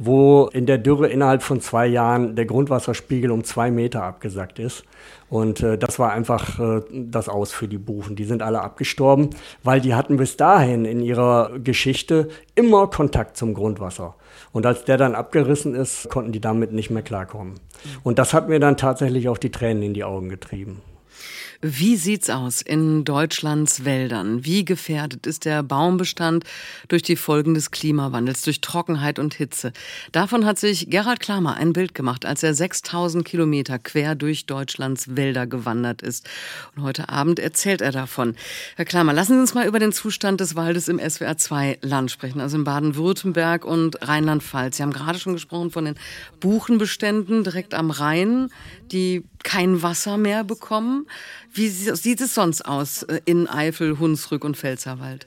wo 0.00 0.50
in 0.52 0.66
der 0.66 0.78
Dürre 0.78 1.06
innerhalb 1.06 1.44
von 1.44 1.60
zwei 1.60 1.86
Jahren 1.86 2.34
der 2.34 2.44
Grundwasserspiegel 2.44 3.30
um 3.30 3.44
zwei 3.44 3.70
Meter 3.70 4.02
abgesackt 4.02 4.58
ist. 4.58 4.82
Und 5.28 5.62
äh, 5.62 5.78
das 5.78 6.00
war 6.00 6.10
einfach 6.10 6.58
äh, 6.58 6.80
das 6.90 7.28
Aus 7.28 7.52
für 7.52 7.68
die 7.68 7.78
Buchen. 7.78 8.16
Die 8.16 8.24
sind 8.24 8.42
alle 8.42 8.62
abgestorben, 8.62 9.30
weil 9.62 9.80
die 9.80 9.94
hatten 9.94 10.16
bis 10.16 10.36
dahin 10.36 10.86
in 10.86 11.02
ihrer 11.02 11.60
Geschichte 11.60 12.30
immer 12.56 12.88
Kontakt 12.88 13.36
zum 13.36 13.54
Grundwasser. 13.54 14.16
Und 14.50 14.66
als 14.66 14.84
der 14.84 14.96
dann 14.96 15.14
abgerissen 15.14 15.76
ist, 15.76 16.10
konnten 16.10 16.32
die 16.32 16.40
damit 16.40 16.72
nicht 16.72 16.90
mehr 16.90 17.02
klarkommen. 17.02 17.60
Und 18.02 18.18
das 18.18 18.34
hat 18.34 18.48
mir 18.48 18.58
dann 18.58 18.76
tatsächlich 18.76 19.28
auch 19.28 19.38
die 19.38 19.52
Tränen 19.52 19.84
in 19.84 19.94
die 19.94 20.02
Augen 20.02 20.30
getrieben. 20.30 20.82
Wie 21.62 21.96
sieht's 21.96 22.30
aus 22.30 22.62
in 22.62 23.04
Deutschlands 23.04 23.84
Wäldern? 23.84 24.46
Wie 24.46 24.64
gefährdet 24.64 25.26
ist 25.26 25.44
der 25.44 25.62
Baumbestand 25.62 26.44
durch 26.88 27.02
die 27.02 27.16
Folgen 27.16 27.52
des 27.52 27.70
Klimawandels, 27.70 28.40
durch 28.40 28.62
Trockenheit 28.62 29.18
und 29.18 29.34
Hitze? 29.34 29.74
Davon 30.10 30.46
hat 30.46 30.58
sich 30.58 30.88
Gerhard 30.88 31.20
Klamer 31.20 31.58
ein 31.58 31.74
Bild 31.74 31.94
gemacht, 31.94 32.24
als 32.24 32.42
er 32.42 32.54
6000 32.54 33.26
Kilometer 33.26 33.78
quer 33.78 34.14
durch 34.14 34.46
Deutschlands 34.46 35.16
Wälder 35.16 35.46
gewandert 35.46 36.00
ist. 36.00 36.30
Und 36.76 36.82
heute 36.82 37.10
Abend 37.10 37.38
erzählt 37.38 37.82
er 37.82 37.92
davon. 37.92 38.36
Herr 38.76 38.86
Klamer, 38.86 39.12
lassen 39.12 39.34
Sie 39.34 39.40
uns 39.40 39.52
mal 39.52 39.66
über 39.66 39.78
den 39.78 39.92
Zustand 39.92 40.40
des 40.40 40.56
Waldes 40.56 40.88
im 40.88 40.98
SWR 40.98 41.36
2 41.36 41.80
Land 41.82 42.10
sprechen, 42.10 42.40
also 42.40 42.56
in 42.56 42.64
Baden-Württemberg 42.64 43.66
und 43.66 44.08
Rheinland-Pfalz. 44.08 44.78
Sie 44.78 44.82
haben 44.82 44.94
gerade 44.94 45.18
schon 45.18 45.34
gesprochen 45.34 45.70
von 45.70 45.84
den 45.84 45.96
Buchenbeständen 46.40 47.44
direkt 47.44 47.74
am 47.74 47.90
Rhein, 47.90 48.48
die 48.90 49.24
kein 49.44 49.82
Wasser 49.82 50.16
mehr 50.16 50.44
bekommen. 50.44 51.06
Wie 51.52 51.68
sieht 51.68 52.20
es 52.20 52.34
sonst 52.34 52.64
aus 52.64 53.02
äh, 53.04 53.20
in 53.24 53.48
Eifel, 53.48 53.98
Hunsrück 53.98 54.44
und 54.44 54.56
Pfälzerwald? 54.56 55.26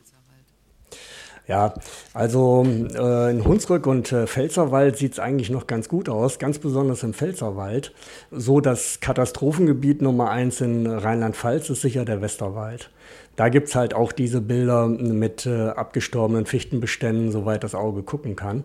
Ja, 1.45 1.73
also 2.13 2.65
äh, 2.65 3.31
in 3.31 3.43
Hunsrück 3.43 3.85
und 3.85 4.13
äh, 4.13 4.27
Pfälzerwald 4.27 4.97
sieht 4.97 5.13
es 5.13 5.19
eigentlich 5.19 5.49
noch 5.49 5.67
ganz 5.67 5.89
gut 5.89 6.07
aus, 6.07 6.39
ganz 6.39 6.57
besonders 6.57 7.03
im 7.03 7.13
Pfälzerwald. 7.13 7.93
So 8.31 8.61
das 8.61 9.01
Katastrophengebiet 9.01 10.01
Nummer 10.01 10.29
eins 10.29 10.61
in 10.61 10.87
Rheinland-Pfalz 10.87 11.69
ist 11.69 11.81
sicher 11.81 12.05
der 12.05 12.21
Westerwald. 12.21 12.91
Da 13.35 13.49
gibt 13.49 13.67
es 13.67 13.75
halt 13.75 13.95
auch 13.95 14.11
diese 14.11 14.41
Bilder 14.41 14.87
mit 14.87 15.47
äh, 15.47 15.69
abgestorbenen 15.69 16.45
Fichtenbeständen, 16.45 17.31
soweit 17.31 17.63
das 17.63 17.73
Auge 17.73 18.03
gucken 18.03 18.35
kann. 18.35 18.63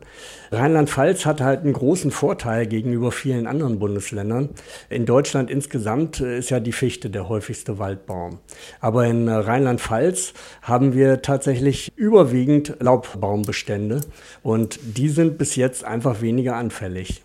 Rheinland-Pfalz 0.53 1.25
hat 1.25 1.41
halt 1.41 1.61
einen 1.61 1.73
großen 1.73 2.11
Vorteil 2.11 2.67
gegenüber 2.67 3.11
vielen 3.11 3.47
anderen 3.47 3.79
Bundesländern. 3.79 4.51
In 4.91 5.07
Deutschland 5.07 5.51
insgesamt 5.51 6.21
äh, 6.21 6.39
ist 6.39 6.51
ja 6.51 6.61
die 6.61 6.73
Fichte 6.73 7.09
der 7.09 7.31
häufigste 7.31 7.79
Waldbaum. 7.79 8.41
Aber 8.81 9.07
in 9.07 9.29
äh, 9.29 9.33
Rheinland-Pfalz 9.33 10.35
haben 10.61 10.95
wir 10.95 11.23
tatsächlich 11.23 11.93
überwiegend 11.97 12.77
Laubbaumbestände 12.81 14.03
und 14.43 14.79
die 14.83 15.09
sind 15.09 15.39
bis 15.39 15.57
jetzt 15.57 15.85
einfach 15.85 16.21
weniger 16.21 16.57
anfällig. 16.57 17.23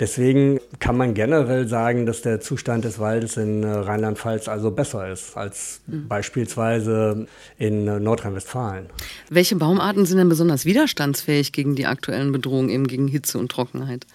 Deswegen 0.00 0.58
kann 0.80 0.96
man 0.96 1.14
generell 1.14 1.68
sagen, 1.68 2.04
dass 2.04 2.22
der 2.22 2.40
Zustand 2.40 2.84
des 2.84 2.98
Waldes 2.98 3.36
in 3.36 3.62
äh, 3.62 3.68
Rheinland-Pfalz 3.68 4.48
also 4.48 4.72
besser 4.72 5.10
ist 5.10 5.36
als 5.36 5.82
mhm. 5.86 6.08
beispielsweise 6.08 7.26
in 7.58 7.86
äh, 7.86 8.00
Nordrhein-Westfalen. 8.00 8.86
Welche 9.30 9.54
Baumarten 9.54 10.04
sind 10.04 10.18
denn 10.18 10.28
besonders 10.28 10.64
widerstandsfähig 10.64 11.52
gegen 11.52 11.76
die 11.76 11.86
aktuellen 11.86 12.32
Bedrohungen, 12.32 12.70
eben 12.70 12.88
gegen 12.88 13.06
Hitze 13.06 13.38
und 13.38 13.52
Trockenheit? 13.52 14.06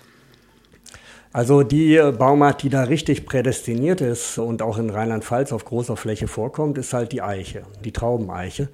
Also 1.32 1.62
die 1.62 2.02
Baumart, 2.18 2.64
die 2.64 2.70
da 2.70 2.84
richtig 2.84 3.28
prädestiniert 3.28 4.02
ist 4.02 4.40
und 4.40 4.64
auch 4.64 4.80
in 4.80 4.90
Rheinland-Pfalz 4.90 5.54
auf 5.54 5.64
großer 5.64 5.96
Fläche 5.96 6.28
vorkommt, 6.28 6.80
ist 6.80 6.94
halt 6.94 7.12
die 7.12 7.22
Eiche, 7.22 7.62
die 7.86 7.92
Traubeneiche. 7.92 8.70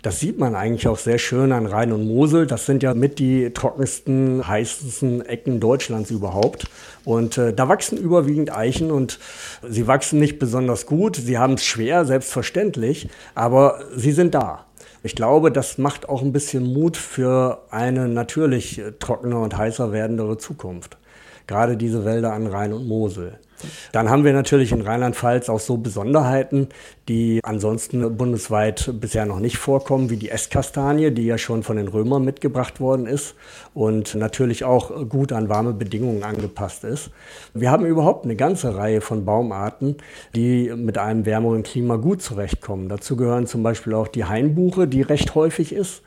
Das 0.00 0.18
sieht 0.18 0.38
man 0.38 0.54
eigentlich 0.54 0.88
auch 0.88 0.96
sehr 0.96 1.18
schön 1.18 1.52
an 1.52 1.66
Rhein 1.66 1.92
und 1.92 2.06
Mosel. 2.06 2.46
Das 2.46 2.64
sind 2.64 2.82
ja 2.82 2.94
mit 2.94 3.18
die 3.18 3.50
trockensten, 3.50 4.48
heißesten 4.48 5.26
Ecken 5.26 5.60
Deutschlands 5.60 6.10
überhaupt. 6.10 6.70
Und 7.04 7.36
äh, 7.36 7.52
da 7.52 7.68
wachsen 7.68 7.98
überwiegend 7.98 8.50
Eichen 8.50 8.90
und 8.90 9.18
sie 9.68 9.86
wachsen 9.86 10.18
nicht 10.18 10.38
besonders 10.38 10.86
gut. 10.86 11.16
Sie 11.16 11.36
haben 11.36 11.54
es 11.54 11.64
schwer, 11.66 12.06
selbstverständlich, 12.06 13.10
aber 13.34 13.80
sie 13.94 14.12
sind 14.12 14.34
da. 14.34 14.64
Ich 15.02 15.16
glaube, 15.16 15.52
das 15.52 15.76
macht 15.76 16.08
auch 16.08 16.22
ein 16.22 16.32
bisschen 16.32 16.72
Mut 16.72 16.96
für 16.96 17.66
eine 17.70 18.08
natürlich 18.08 18.80
trockener 19.00 19.40
und 19.40 19.56
heißer 19.56 19.92
werdendere 19.92 20.38
Zukunft. 20.38 20.96
Gerade 21.50 21.76
diese 21.76 22.04
Wälder 22.04 22.32
an 22.32 22.46
Rhein 22.46 22.72
und 22.72 22.86
Mosel. 22.86 23.40
Dann 23.90 24.08
haben 24.08 24.22
wir 24.22 24.32
natürlich 24.32 24.70
in 24.70 24.82
Rheinland-Pfalz 24.82 25.48
auch 25.48 25.58
so 25.58 25.78
Besonderheiten, 25.78 26.68
die 27.08 27.40
ansonsten 27.42 28.16
bundesweit 28.16 28.88
bisher 29.00 29.26
noch 29.26 29.40
nicht 29.40 29.58
vorkommen, 29.58 30.10
wie 30.10 30.16
die 30.16 30.30
Esskastanie, 30.30 31.10
die 31.10 31.26
ja 31.26 31.38
schon 31.38 31.64
von 31.64 31.76
den 31.76 31.88
Römern 31.88 32.24
mitgebracht 32.24 32.78
worden 32.78 33.06
ist 33.06 33.34
und 33.74 34.14
natürlich 34.14 34.62
auch 34.62 35.08
gut 35.08 35.32
an 35.32 35.48
warme 35.48 35.72
Bedingungen 35.72 36.22
angepasst 36.22 36.84
ist. 36.84 37.10
Wir 37.52 37.72
haben 37.72 37.84
überhaupt 37.84 38.24
eine 38.24 38.36
ganze 38.36 38.76
Reihe 38.76 39.00
von 39.00 39.24
Baumarten, 39.24 39.96
die 40.36 40.72
mit 40.76 40.98
einem 40.98 41.26
wärmeren 41.26 41.64
Klima 41.64 41.96
gut 41.96 42.22
zurechtkommen. 42.22 42.88
Dazu 42.88 43.16
gehören 43.16 43.48
zum 43.48 43.64
Beispiel 43.64 43.94
auch 43.94 44.06
die 44.06 44.24
Hainbuche, 44.24 44.86
die 44.86 45.02
recht 45.02 45.34
häufig 45.34 45.74
ist 45.74 46.02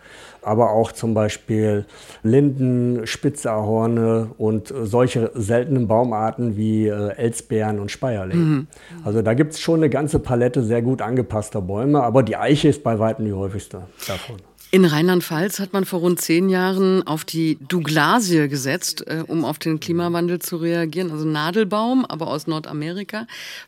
aber 0.45 0.71
auch 0.71 0.91
zum 0.91 1.13
Beispiel 1.13 1.85
Linden, 2.23 3.05
Spitzahorne 3.05 4.31
und 4.37 4.73
solche 4.83 5.31
seltenen 5.33 5.87
Baumarten 5.87 6.57
wie 6.57 6.87
äh, 6.87 7.15
Elsbeeren 7.15 7.79
und 7.79 7.91
Speierling. 7.91 8.39
Mhm. 8.39 8.67
Also 9.03 9.21
da 9.21 9.33
gibt 9.33 9.53
es 9.53 9.59
schon 9.59 9.79
eine 9.79 9.89
ganze 9.89 10.19
Palette 10.19 10.63
sehr 10.63 10.81
gut 10.81 11.01
angepasster 11.01 11.61
Bäume, 11.61 12.03
aber 12.03 12.23
die 12.23 12.37
Eiche 12.37 12.69
ist 12.69 12.83
bei 12.83 12.99
weitem 12.99 13.25
die 13.25 13.33
häufigste 13.33 13.83
davon. 14.07 14.37
In 14.73 14.85
Rheinland-Pfalz 14.85 15.59
hat 15.59 15.71
man 15.71 15.85
vor 15.85 15.99
rund 15.99 16.19
zehn 16.19 16.49
Jahren 16.49 17.05
auf 17.05 17.25
die 17.25 17.59
Douglasie 17.67 18.49
gesetzt, 18.49 19.05
äh, 19.05 19.23
um 19.27 19.45
auf 19.45 19.59
den 19.59 19.79
Klimawandel 19.79 20.39
zu 20.39 20.57
reagieren. 20.57 21.11
Also 21.11 21.25
Nadelbaum, 21.25 22.05
aber 22.05 22.25
aus 22.25 22.47
Nordamerika. 22.47 23.27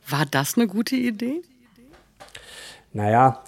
War 0.10 0.26
das 0.26 0.56
eine 0.58 0.66
gute 0.66 0.96
Idee? 0.96 1.44
Naja, 2.96 3.42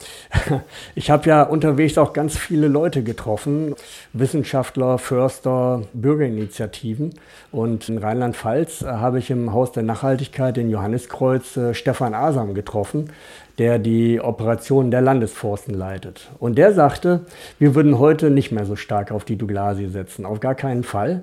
ich 0.95 1.09
habe 1.09 1.29
ja 1.29 1.41
unterwegs 1.41 1.97
auch 1.97 2.11
ganz 2.11 2.37
viele 2.37 2.67
Leute 2.67 3.01
getroffen, 3.01 3.75
Wissenschaftler, 4.11 4.97
Förster, 4.97 5.83
Bürgerinitiativen. 5.93 7.13
Und 7.53 7.87
in 7.87 7.97
Rheinland-Pfalz 7.97 8.81
habe 8.81 9.19
ich 9.19 9.29
im 9.29 9.53
Haus 9.53 9.71
der 9.71 9.83
Nachhaltigkeit 9.83 10.57
in 10.57 10.69
Johanniskreuz 10.69 11.55
äh, 11.55 11.73
Stefan 11.73 12.13
Asam 12.13 12.55
getroffen, 12.55 13.09
der 13.57 13.79
die 13.79 14.19
Operation 14.19 14.91
der 14.91 14.99
Landesforsten 14.99 15.73
leitet. 15.73 16.29
Und 16.39 16.57
der 16.57 16.73
sagte, 16.73 17.21
wir 17.57 17.73
würden 17.73 17.99
heute 17.99 18.29
nicht 18.29 18.51
mehr 18.51 18.65
so 18.65 18.75
stark 18.75 19.13
auf 19.13 19.23
die 19.23 19.37
Douglasie 19.37 19.87
setzen, 19.87 20.25
auf 20.25 20.41
gar 20.41 20.55
keinen 20.55 20.83
Fall. 20.83 21.21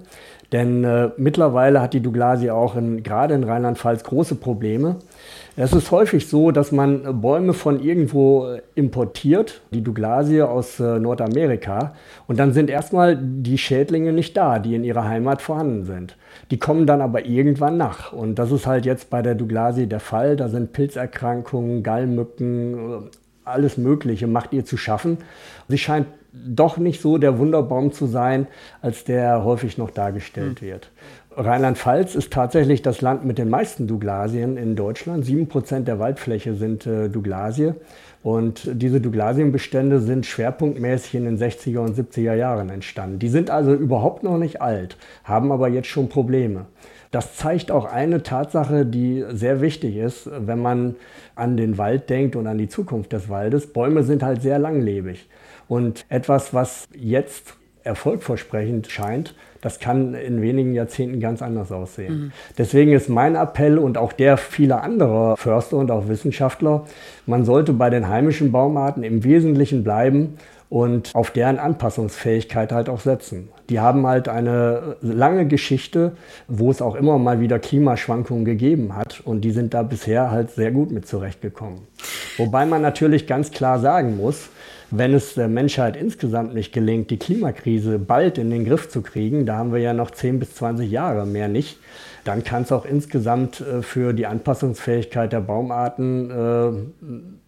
Denn 0.54 0.84
äh, 0.84 1.10
mittlerweile 1.16 1.82
hat 1.82 1.94
die 1.94 2.00
Douglasie 2.00 2.52
auch 2.52 2.76
in, 2.76 3.02
gerade 3.02 3.34
in 3.34 3.42
Rheinland-Pfalz 3.42 4.04
große 4.04 4.36
Probleme. 4.36 5.00
Es 5.56 5.72
ist 5.72 5.90
häufig 5.90 6.28
so, 6.28 6.52
dass 6.52 6.70
man 6.70 7.20
Bäume 7.20 7.54
von 7.54 7.82
irgendwo 7.82 8.46
importiert, 8.76 9.62
die 9.72 9.82
Douglasie 9.82 10.42
aus 10.42 10.78
äh, 10.78 11.00
Nordamerika, 11.00 11.96
und 12.28 12.38
dann 12.38 12.52
sind 12.52 12.70
erstmal 12.70 13.18
die 13.20 13.58
Schädlinge 13.58 14.12
nicht 14.12 14.36
da, 14.36 14.60
die 14.60 14.76
in 14.76 14.84
ihrer 14.84 15.08
Heimat 15.08 15.42
vorhanden 15.42 15.86
sind. 15.86 16.16
Die 16.52 16.58
kommen 16.60 16.86
dann 16.86 17.00
aber 17.00 17.26
irgendwann 17.26 17.76
nach. 17.76 18.12
Und 18.12 18.36
das 18.36 18.52
ist 18.52 18.68
halt 18.68 18.86
jetzt 18.86 19.10
bei 19.10 19.22
der 19.22 19.34
Douglasie 19.34 19.88
der 19.88 19.98
Fall. 19.98 20.36
Da 20.36 20.48
sind 20.48 20.72
Pilzerkrankungen, 20.72 21.82
Gallmücken, 21.82 22.74
äh, 22.74 23.10
alles 23.44 23.76
Mögliche 23.76 24.28
macht 24.28 24.52
ihr 24.52 24.64
zu 24.64 24.76
schaffen. 24.76 25.18
Sie 25.66 25.78
scheint 25.78 26.06
doch 26.34 26.76
nicht 26.78 27.00
so 27.00 27.18
der 27.18 27.38
Wunderbaum 27.38 27.92
zu 27.92 28.06
sein, 28.06 28.46
als 28.82 29.04
der 29.04 29.44
häufig 29.44 29.78
noch 29.78 29.90
dargestellt 29.90 30.60
mhm. 30.60 30.66
wird. 30.66 30.90
Rheinland-Pfalz 31.36 32.14
ist 32.14 32.32
tatsächlich 32.32 32.82
das 32.82 33.00
Land 33.00 33.24
mit 33.24 33.38
den 33.38 33.50
meisten 33.50 33.86
Douglasien 33.86 34.56
in 34.56 34.76
Deutschland. 34.76 35.24
Sieben 35.24 35.48
Prozent 35.48 35.88
der 35.88 35.98
Waldfläche 35.98 36.54
sind 36.54 36.86
äh, 36.86 37.08
Douglasie. 37.08 37.72
Und 38.22 38.70
diese 38.72 39.00
Douglasienbestände 39.00 40.00
sind 40.00 40.24
schwerpunktmäßig 40.24 41.14
in 41.16 41.24
den 41.24 41.38
60er 41.38 41.80
und 41.80 41.94
70er 41.94 42.34
Jahren 42.34 42.70
entstanden. 42.70 43.18
Die 43.18 43.28
sind 43.28 43.50
also 43.50 43.74
überhaupt 43.74 44.22
noch 44.22 44.38
nicht 44.38 44.62
alt, 44.62 44.96
haben 45.24 45.52
aber 45.52 45.68
jetzt 45.68 45.88
schon 45.88 46.08
Probleme. 46.08 46.64
Das 47.10 47.36
zeigt 47.36 47.70
auch 47.70 47.84
eine 47.84 48.22
Tatsache, 48.22 48.86
die 48.86 49.24
sehr 49.30 49.60
wichtig 49.60 49.96
ist, 49.96 50.30
wenn 50.32 50.60
man 50.60 50.96
an 51.36 51.58
den 51.58 51.76
Wald 51.76 52.08
denkt 52.08 52.34
und 52.34 52.46
an 52.46 52.56
die 52.56 52.68
Zukunft 52.68 53.12
des 53.12 53.28
Waldes. 53.28 53.72
Bäume 53.72 54.04
sind 54.04 54.22
halt 54.22 54.40
sehr 54.40 54.58
langlebig. 54.58 55.28
Und 55.68 56.04
etwas, 56.08 56.54
was 56.54 56.88
jetzt 56.94 57.56
erfolgversprechend 57.84 58.90
scheint, 58.90 59.34
das 59.60 59.78
kann 59.78 60.14
in 60.14 60.42
wenigen 60.42 60.74
Jahrzehnten 60.74 61.20
ganz 61.20 61.40
anders 61.42 61.72
aussehen. 61.72 62.14
Mhm. 62.14 62.32
Deswegen 62.58 62.92
ist 62.92 63.08
mein 63.08 63.34
Appell 63.34 63.78
und 63.78 63.96
auch 63.96 64.12
der 64.12 64.36
vieler 64.36 64.82
anderer 64.82 65.36
Förster 65.36 65.76
und 65.76 65.90
auch 65.90 66.08
Wissenschaftler, 66.08 66.84
man 67.26 67.44
sollte 67.44 67.72
bei 67.72 67.90
den 67.90 68.08
heimischen 68.08 68.52
Baumarten 68.52 69.02
im 69.02 69.24
Wesentlichen 69.24 69.84
bleiben 69.84 70.36
und 70.68 71.14
auf 71.14 71.30
deren 71.30 71.58
Anpassungsfähigkeit 71.58 72.72
halt 72.72 72.88
auch 72.88 73.00
setzen. 73.00 73.48
Die 73.70 73.80
haben 73.80 74.06
halt 74.06 74.28
eine 74.28 74.96
lange 75.00 75.46
Geschichte, 75.46 76.12
wo 76.48 76.70
es 76.70 76.82
auch 76.82 76.96
immer 76.96 77.18
mal 77.18 77.40
wieder 77.40 77.58
Klimaschwankungen 77.58 78.44
gegeben 78.44 78.96
hat 78.96 79.22
und 79.24 79.42
die 79.42 79.52
sind 79.52 79.72
da 79.72 79.82
bisher 79.82 80.30
halt 80.30 80.50
sehr 80.50 80.72
gut 80.72 80.90
mit 80.90 81.06
zurechtgekommen. 81.06 81.80
Wobei 82.36 82.66
man 82.66 82.82
natürlich 82.82 83.26
ganz 83.26 83.50
klar 83.50 83.78
sagen 83.80 84.16
muss, 84.16 84.48
wenn 84.90 85.14
es 85.14 85.34
der 85.34 85.48
Menschheit 85.48 85.96
insgesamt 85.96 86.54
nicht 86.54 86.72
gelingt, 86.72 87.10
die 87.10 87.16
Klimakrise 87.16 87.98
bald 87.98 88.38
in 88.38 88.50
den 88.50 88.64
Griff 88.64 88.88
zu 88.88 89.02
kriegen, 89.02 89.46
da 89.46 89.56
haben 89.56 89.72
wir 89.72 89.80
ja 89.80 89.92
noch 89.92 90.10
10 90.10 90.38
bis 90.38 90.54
20 90.54 90.90
Jahre 90.90 91.26
mehr 91.26 91.48
nicht, 91.48 91.78
dann 92.24 92.42
kann 92.42 92.62
es 92.62 92.72
auch 92.72 92.86
insgesamt 92.86 93.60
äh, 93.60 93.82
für 93.82 94.12
die 94.12 94.26
Anpassungsfähigkeit 94.26 95.32
der 95.32 95.40
Baumarten, 95.40 96.30
äh, 96.30 96.72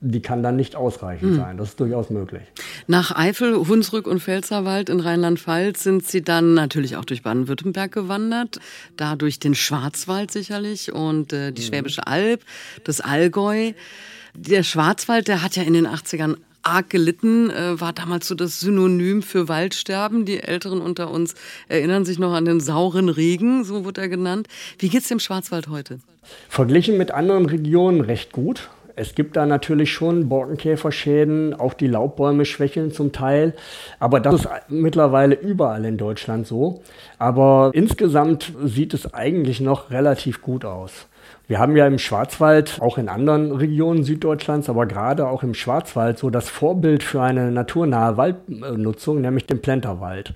die 0.00 0.21
kann 0.21 0.43
dann 0.43 0.57
nicht 0.57 0.76
ausreichend 0.76 1.33
mhm. 1.33 1.37
sein. 1.37 1.57
Das 1.57 1.71
ist 1.71 1.81
durchaus 1.81 2.11
möglich. 2.11 2.43
Nach 2.87 3.16
Eifel, 3.16 3.57
Hunsrück 3.57 4.07
und 4.07 4.21
Pfälzerwald 4.21 4.90
in 4.90 5.00
Rheinland-Pfalz 5.00 5.83
sind 5.83 6.07
Sie 6.07 6.23
dann 6.23 6.55
natürlich 6.55 6.97
auch 6.97 7.05
durch 7.05 7.23
Baden-Württemberg 7.23 7.93
gewandert, 7.93 8.61
da 8.97 9.16
durch 9.16 9.38
den 9.38 9.55
Schwarzwald 9.55 10.31
sicherlich 10.31 10.93
und 10.93 11.33
äh, 11.33 11.52
die 11.52 11.62
mhm. 11.62 11.66
Schwäbische 11.66 12.07
Alb, 12.07 12.43
das 12.85 13.00
Allgäu. 13.00 13.73
Der 14.38 14.62
Schwarzwald, 14.62 15.28
der 15.28 15.43
hat 15.43 15.57
ja 15.57 15.62
in 15.62 15.73
den 15.73 15.87
80ern 15.87 16.37
arg 16.62 16.90
gelitten, 16.90 17.49
äh, 17.49 17.81
war 17.81 17.95
damals 17.95 18.28
so 18.28 18.35
das 18.35 18.61
Synonym 18.61 19.23
für 19.23 19.49
Waldsterben. 19.49 20.26
Die 20.26 20.43
Älteren 20.43 20.83
unter 20.83 21.11
uns 21.11 21.35
erinnern 21.69 22.05
sich 22.05 22.19
noch 22.19 22.35
an 22.35 22.45
den 22.45 22.61
sauren 22.61 23.09
Regen, 23.09 23.64
so 23.64 23.87
wurde 23.87 24.02
er 24.02 24.09
genannt. 24.09 24.49
Wie 24.78 24.90
geht's 24.90 25.09
dem 25.09 25.21
Schwarzwald 25.21 25.69
heute? 25.69 26.00
Verglichen 26.50 26.99
mit 26.99 27.12
anderen 27.12 27.47
Regionen 27.47 28.02
recht 28.02 28.33
gut. 28.33 28.69
Es 28.99 29.14
gibt 29.14 29.37
da 29.37 29.47
natürlich 29.47 29.93
schon 29.93 30.28
Borkenkäferschäden, 30.28 31.52
auch 31.55 31.75
die 31.75 31.87
Laubbäume 31.87 32.47
schwächeln 32.47 32.93
zum 32.93 33.12
Teil, 33.12 33.55
aber 34.00 34.21
das 34.21 34.37
ist 34.37 34.49
mittlerweile 34.69 35.35
überall 35.35 35.85
in 35.85 35.99
Deutschland 35.99 36.47
so. 36.47 36.83
Aber 37.18 37.70
insgesamt 37.73 38.52
sieht 38.62 38.94
es 38.94 39.12
eigentlich 39.14 39.61
noch 39.61 39.90
relativ 39.90 40.42
gut 40.42 40.64
aus. 40.64 41.06
Wir 41.49 41.61
haben 41.61 41.76
ja 41.76 41.87
im 41.87 42.00
Schwarzwald, 42.00 42.78
auch 42.80 42.99
in 42.99 43.08
anderen 43.08 43.52
Regionen 43.52 44.02
Süddeutschlands, 44.02 44.68
aber 44.68 44.87
gerade 44.87 45.28
auch 45.28 45.44
im 45.44 45.54
Schwarzwald 45.54 46.18
so 46.18 46.28
das 46.28 46.49
Vorbild 46.49 47.04
für 47.04 47.23
eine 47.23 47.52
naturnahe 47.52 48.16
Waldnutzung, 48.16 49.20
nämlich 49.20 49.46
den 49.46 49.62
Plenterwald. 49.62 50.35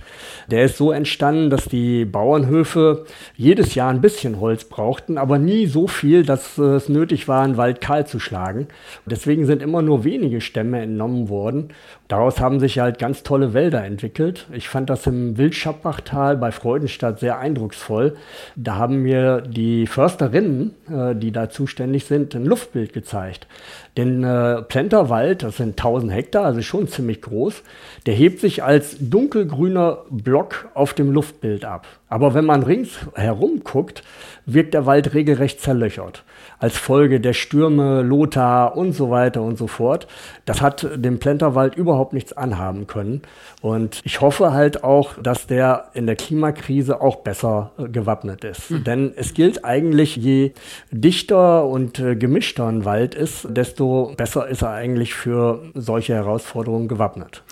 Der 0.52 0.64
ist 0.64 0.76
so 0.76 0.92
entstanden, 0.92 1.50
dass 1.50 1.64
die 1.64 2.04
Bauernhöfe 2.04 3.06
jedes 3.34 3.74
Jahr 3.74 3.90
ein 3.90 4.00
bisschen 4.00 4.38
Holz 4.38 4.64
brauchten, 4.64 5.18
aber 5.18 5.38
nie 5.38 5.66
so 5.66 5.88
viel, 5.88 6.24
dass 6.24 6.56
es 6.58 6.88
nötig 6.88 7.26
war, 7.26 7.42
einen 7.42 7.56
Wald 7.56 7.80
kahl 7.80 8.06
zu 8.06 8.20
schlagen. 8.20 8.68
Deswegen 9.04 9.46
sind 9.46 9.62
immer 9.62 9.82
nur 9.82 10.04
wenige 10.04 10.40
Stämme 10.40 10.80
entnommen 10.80 11.28
worden. 11.28 11.70
Daraus 12.06 12.38
haben 12.38 12.60
sich 12.60 12.78
halt 12.78 13.00
ganz 13.00 13.24
tolle 13.24 13.52
Wälder 13.52 13.84
entwickelt. 13.84 14.46
Ich 14.52 14.68
fand 14.68 14.88
das 14.88 15.08
im 15.08 15.36
Wildschappachtal 15.36 16.36
bei 16.36 16.52
Freudenstadt 16.70 17.18
sehr 17.18 17.40
eindrucksvoll. 17.40 18.16
Da 18.54 18.76
haben 18.76 19.02
mir 19.02 19.40
die 19.40 19.88
Försterinnen, 19.88 20.72
äh, 20.88 21.16
die 21.16 21.32
da 21.32 21.50
zuständig 21.50 22.04
sind, 22.04 22.36
ein 22.36 22.44
Luftbild 22.44 22.92
gezeigt. 22.92 23.48
Den 23.96 24.22
äh, 24.22 24.62
Plenterwald, 24.62 25.42
das 25.42 25.56
sind 25.56 25.70
1000 25.70 26.12
Hektar, 26.12 26.44
also 26.44 26.62
schon 26.62 26.86
ziemlich 26.86 27.22
groß, 27.22 27.64
der 28.06 28.14
hebt 28.14 28.38
sich 28.38 28.62
als 28.62 28.96
dunkelgrüner 29.00 30.04
Block 30.10 30.68
auf 30.74 30.94
dem 30.94 31.10
Luftbild 31.10 31.64
ab. 31.64 31.88
Aber 32.08 32.34
wenn 32.34 32.44
man 32.44 32.62
ringsherum 32.62 33.64
guckt, 33.64 34.04
wirkt 34.46 34.74
der 34.74 34.86
Wald 34.86 35.12
regelrecht 35.12 35.60
zerlöchert 35.60 36.22
als 36.60 36.76
Folge 36.76 37.20
der 37.20 37.32
Stürme, 37.32 38.02
Lothar 38.02 38.76
und 38.76 38.92
so 38.92 39.10
weiter 39.10 39.42
und 39.42 39.58
so 39.58 39.66
fort. 39.66 40.06
Das 40.44 40.60
hat 40.60 40.86
dem 40.94 41.18
Plenterwald 41.18 41.74
überhaupt 41.74 42.12
nichts 42.12 42.34
anhaben 42.34 42.86
können. 42.86 43.22
Und 43.62 44.00
ich 44.04 44.20
hoffe 44.20 44.52
halt 44.52 44.84
auch, 44.84 45.14
dass 45.20 45.46
der 45.46 45.90
in 45.94 46.06
der 46.06 46.16
Klimakrise 46.16 47.00
auch 47.00 47.16
besser 47.16 47.72
äh, 47.78 47.88
gewappnet 47.88 48.44
ist. 48.44 48.70
Mhm. 48.70 48.84
Denn 48.84 49.12
es 49.16 49.34
gilt 49.34 49.64
eigentlich, 49.64 50.16
je 50.16 50.52
dichter 50.90 51.66
und 51.66 51.98
äh, 51.98 52.14
gemischter 52.14 52.66
ein 52.66 52.84
Wald 52.84 53.14
ist, 53.14 53.46
desto 53.48 54.12
besser 54.16 54.46
ist 54.46 54.62
er 54.62 54.70
eigentlich 54.70 55.14
für 55.14 55.62
solche 55.74 56.14
Herausforderungen 56.14 56.88
gewappnet. 56.88 57.42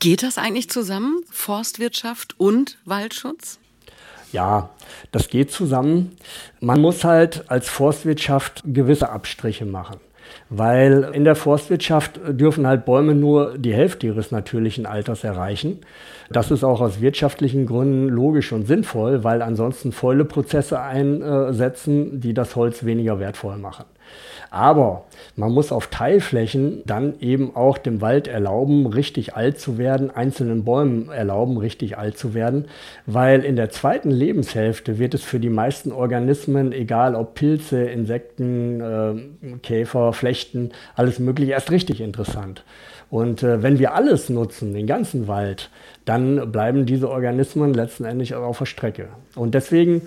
Geht 0.00 0.22
das 0.22 0.38
eigentlich 0.38 0.68
zusammen, 0.68 1.20
Forstwirtschaft 1.30 2.34
und 2.38 2.78
Waldschutz? 2.84 3.60
Ja, 4.36 4.68
das 5.12 5.30
geht 5.30 5.50
zusammen. 5.50 6.14
Man 6.60 6.82
muss 6.82 7.04
halt 7.04 7.44
als 7.48 7.70
Forstwirtschaft 7.70 8.62
gewisse 8.66 9.08
Abstriche 9.08 9.64
machen. 9.64 9.96
Weil 10.50 11.08
in 11.14 11.24
der 11.24 11.36
Forstwirtschaft 11.36 12.20
dürfen 12.28 12.66
halt 12.66 12.84
Bäume 12.84 13.14
nur 13.14 13.56
die 13.56 13.72
Hälfte 13.72 14.08
ihres 14.08 14.32
natürlichen 14.32 14.84
Alters 14.84 15.24
erreichen. 15.24 15.78
Das 16.28 16.50
ist 16.50 16.64
auch 16.64 16.82
aus 16.82 17.00
wirtschaftlichen 17.00 17.64
Gründen 17.64 18.10
logisch 18.10 18.52
und 18.52 18.66
sinnvoll, 18.66 19.24
weil 19.24 19.40
ansonsten 19.40 19.90
Fäuleprozesse 19.90 20.78
einsetzen, 20.78 22.20
die 22.20 22.34
das 22.34 22.56
Holz 22.56 22.84
weniger 22.84 23.18
wertvoll 23.18 23.56
machen. 23.56 23.86
Aber 24.50 25.04
man 25.34 25.52
muss 25.52 25.72
auf 25.72 25.88
Teilflächen 25.88 26.82
dann 26.86 27.14
eben 27.20 27.54
auch 27.54 27.78
dem 27.78 28.00
Wald 28.00 28.28
erlauben, 28.28 28.86
richtig 28.86 29.34
alt 29.34 29.58
zu 29.58 29.78
werden, 29.78 30.10
einzelnen 30.10 30.64
Bäumen 30.64 31.10
erlauben, 31.10 31.56
richtig 31.56 31.98
alt 31.98 32.18
zu 32.18 32.34
werden, 32.34 32.66
weil 33.06 33.44
in 33.44 33.56
der 33.56 33.70
zweiten 33.70 34.10
Lebenshälfte 34.10 34.98
wird 34.98 35.14
es 35.14 35.22
für 35.22 35.40
die 35.40 35.50
meisten 35.50 35.92
Organismen, 35.92 36.72
egal 36.72 37.14
ob 37.14 37.34
Pilze, 37.34 37.84
Insekten, 37.84 38.80
äh, 38.80 39.56
Käfer, 39.62 40.12
Flechten, 40.12 40.70
alles 40.94 41.18
mögliche, 41.18 41.52
erst 41.52 41.70
richtig 41.70 42.00
interessant. 42.00 42.64
Und 43.10 43.42
äh, 43.42 43.62
wenn 43.62 43.78
wir 43.78 43.94
alles 43.94 44.28
nutzen, 44.30 44.74
den 44.74 44.86
ganzen 44.86 45.28
Wald, 45.28 45.70
dann 46.04 46.50
bleiben 46.50 46.86
diese 46.86 47.08
Organismen 47.10 47.74
letzten 47.74 48.04
Endes 48.04 48.32
auch 48.32 48.42
auf 48.42 48.58
der 48.58 48.66
Strecke. 48.66 49.08
Und 49.34 49.54
deswegen 49.54 50.02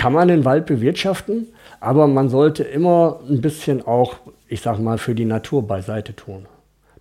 kann 0.00 0.14
man 0.14 0.28
den 0.28 0.46
Wald 0.46 0.64
bewirtschaften, 0.64 1.48
aber 1.78 2.06
man 2.06 2.30
sollte 2.30 2.62
immer 2.62 3.20
ein 3.28 3.42
bisschen 3.42 3.82
auch, 3.82 4.14
ich 4.48 4.62
sag 4.62 4.78
mal, 4.78 4.96
für 4.96 5.14
die 5.14 5.26
Natur 5.26 5.66
beiseite 5.66 6.16
tun. 6.16 6.46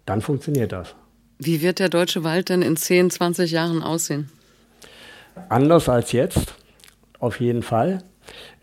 Dann 0.05 0.19
funktioniert 0.19 0.73
das. 0.73 0.95
Wie 1.37 1.61
wird 1.61 1.79
der 1.79 1.87
deutsche 1.87 2.25
Wald 2.25 2.49
denn 2.49 2.61
in 2.61 2.75
10, 2.75 3.09
20 3.09 3.51
Jahren 3.51 3.83
aussehen? 3.83 4.29
Anders 5.47 5.87
als 5.87 6.11
jetzt, 6.11 6.55
auf 7.19 7.39
jeden 7.39 7.63
Fall. 7.63 8.03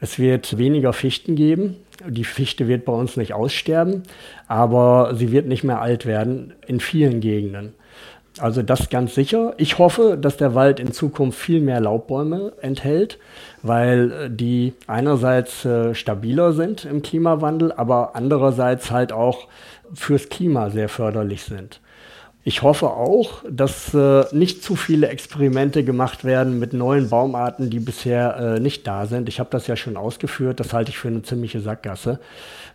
Es 0.01 0.19
wird 0.19 0.59
weniger 0.59 0.93
Fichten 0.93 1.35
geben. 1.35 1.77
Die 2.07 2.25
Fichte 2.25 2.69
wird 2.69 2.85
bei 2.85 2.93
uns 2.93 3.17
nicht 3.17 3.33
aussterben, 3.33 4.03
aber 4.49 5.15
sie 5.15 5.33
wird 5.33 5.47
nicht 5.47 5.65
mehr 5.65 5.81
alt 5.81 6.05
werden 6.05 6.53
in 6.67 6.81
vielen 6.81 7.23
Gegenden. 7.23 7.73
Also 8.39 8.63
das 8.63 8.91
ganz 8.91 9.15
sicher. 9.15 9.55
Ich 9.57 9.79
hoffe, 9.79 10.19
dass 10.21 10.37
der 10.37 10.55
Wald 10.55 10.79
in 10.79 10.93
Zukunft 10.93 11.39
viel 11.39 11.61
mehr 11.61 11.81
Laubbäume 11.81 12.53
enthält, 12.61 13.19
weil 13.63 14.13
äh, 14.13 14.31
die 14.31 14.75
einerseits 14.87 15.65
äh, 15.65 15.95
stabiler 15.95 16.53
sind 16.53 16.85
im 16.85 17.03
Klimawandel, 17.03 17.73
aber 17.73 18.15
andererseits 18.15 18.91
halt 18.91 19.13
auch 19.13 19.49
fürs 19.95 20.29
Klima 20.29 20.69
sehr 20.71 20.89
förderlich 20.89 21.45
sind. 21.45 21.81
Ich 22.45 22.63
hoffe 22.63 22.91
auch, 22.91 23.43
dass 23.51 23.93
äh, 23.95 24.25
nicht 24.33 24.63
zu 24.63 24.77
viele 24.77 25.09
Experimente 25.09 25.83
gemacht 25.83 26.25
werden 26.25 26.59
mit 26.59 26.75
neuen 26.75 27.09
Baumarten, 27.09 27.71
die 27.71 27.81
bisher 27.81 28.61
nicht 28.61 28.87
da 28.87 29.07
sind. 29.07 29.29
Ich 29.29 29.41
habe 29.41 29.51
das 29.51 29.67
ja 29.67 29.75
schon 29.75 29.97
ausgeführt, 29.97 30.61
das 30.61 30.73
halte 30.73 30.91
ich 30.91 30.99
für 30.99 31.09
eine 31.09 31.23
ziemliche 31.23 31.61
Sackgasse. 31.61 32.21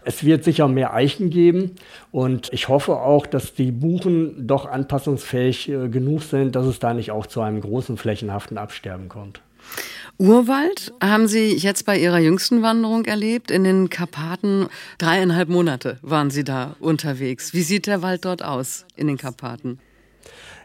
Es 0.04 0.24
wird 0.24 0.44
sicher 0.44 0.68
mehr 0.68 0.94
Eichen 0.94 1.30
geben 1.30 1.76
und 2.12 2.50
ich 2.52 2.70
hoffe 2.70 2.98
auch, 2.98 3.26
dass 3.28 3.54
die 3.54 3.72
Buchen 3.72 4.48
doch 4.48 4.66
anpassungsfähig 4.66 5.70
äh, 5.70 5.90
genug 5.90 6.24
sind, 6.24 6.56
dass 6.56 6.66
es 6.66 6.80
da 6.80 6.94
nicht 6.94 7.12
auch 7.12 7.28
zu 7.28 7.42
einem 7.42 7.62
großen 7.62 7.98
flächenhaften 7.98 8.58
Absterben 8.58 9.10
kommt. 9.10 9.42
Urwald 10.18 10.94
haben 11.02 11.28
Sie 11.28 11.56
jetzt 11.56 11.86
bei 11.86 11.98
Ihrer 11.98 12.20
jüngsten 12.20 12.62
Wanderung 12.62 13.06
erlebt. 13.06 13.50
In 13.50 13.64
den 13.64 13.90
Karpaten 13.90 14.68
dreieinhalb 14.98 15.50
Monate 15.50 15.98
waren 16.02 16.30
Sie 16.30 16.44
da 16.44 16.76
unterwegs. 16.80 17.54
Wie 17.54 17.64
sieht 17.64 17.88
der 17.88 18.02
Wald 18.02 18.26
dort 18.26 18.44
aus 18.44 18.86
in 18.96 19.08
den 19.08 19.18
Karpaten? 19.18 19.80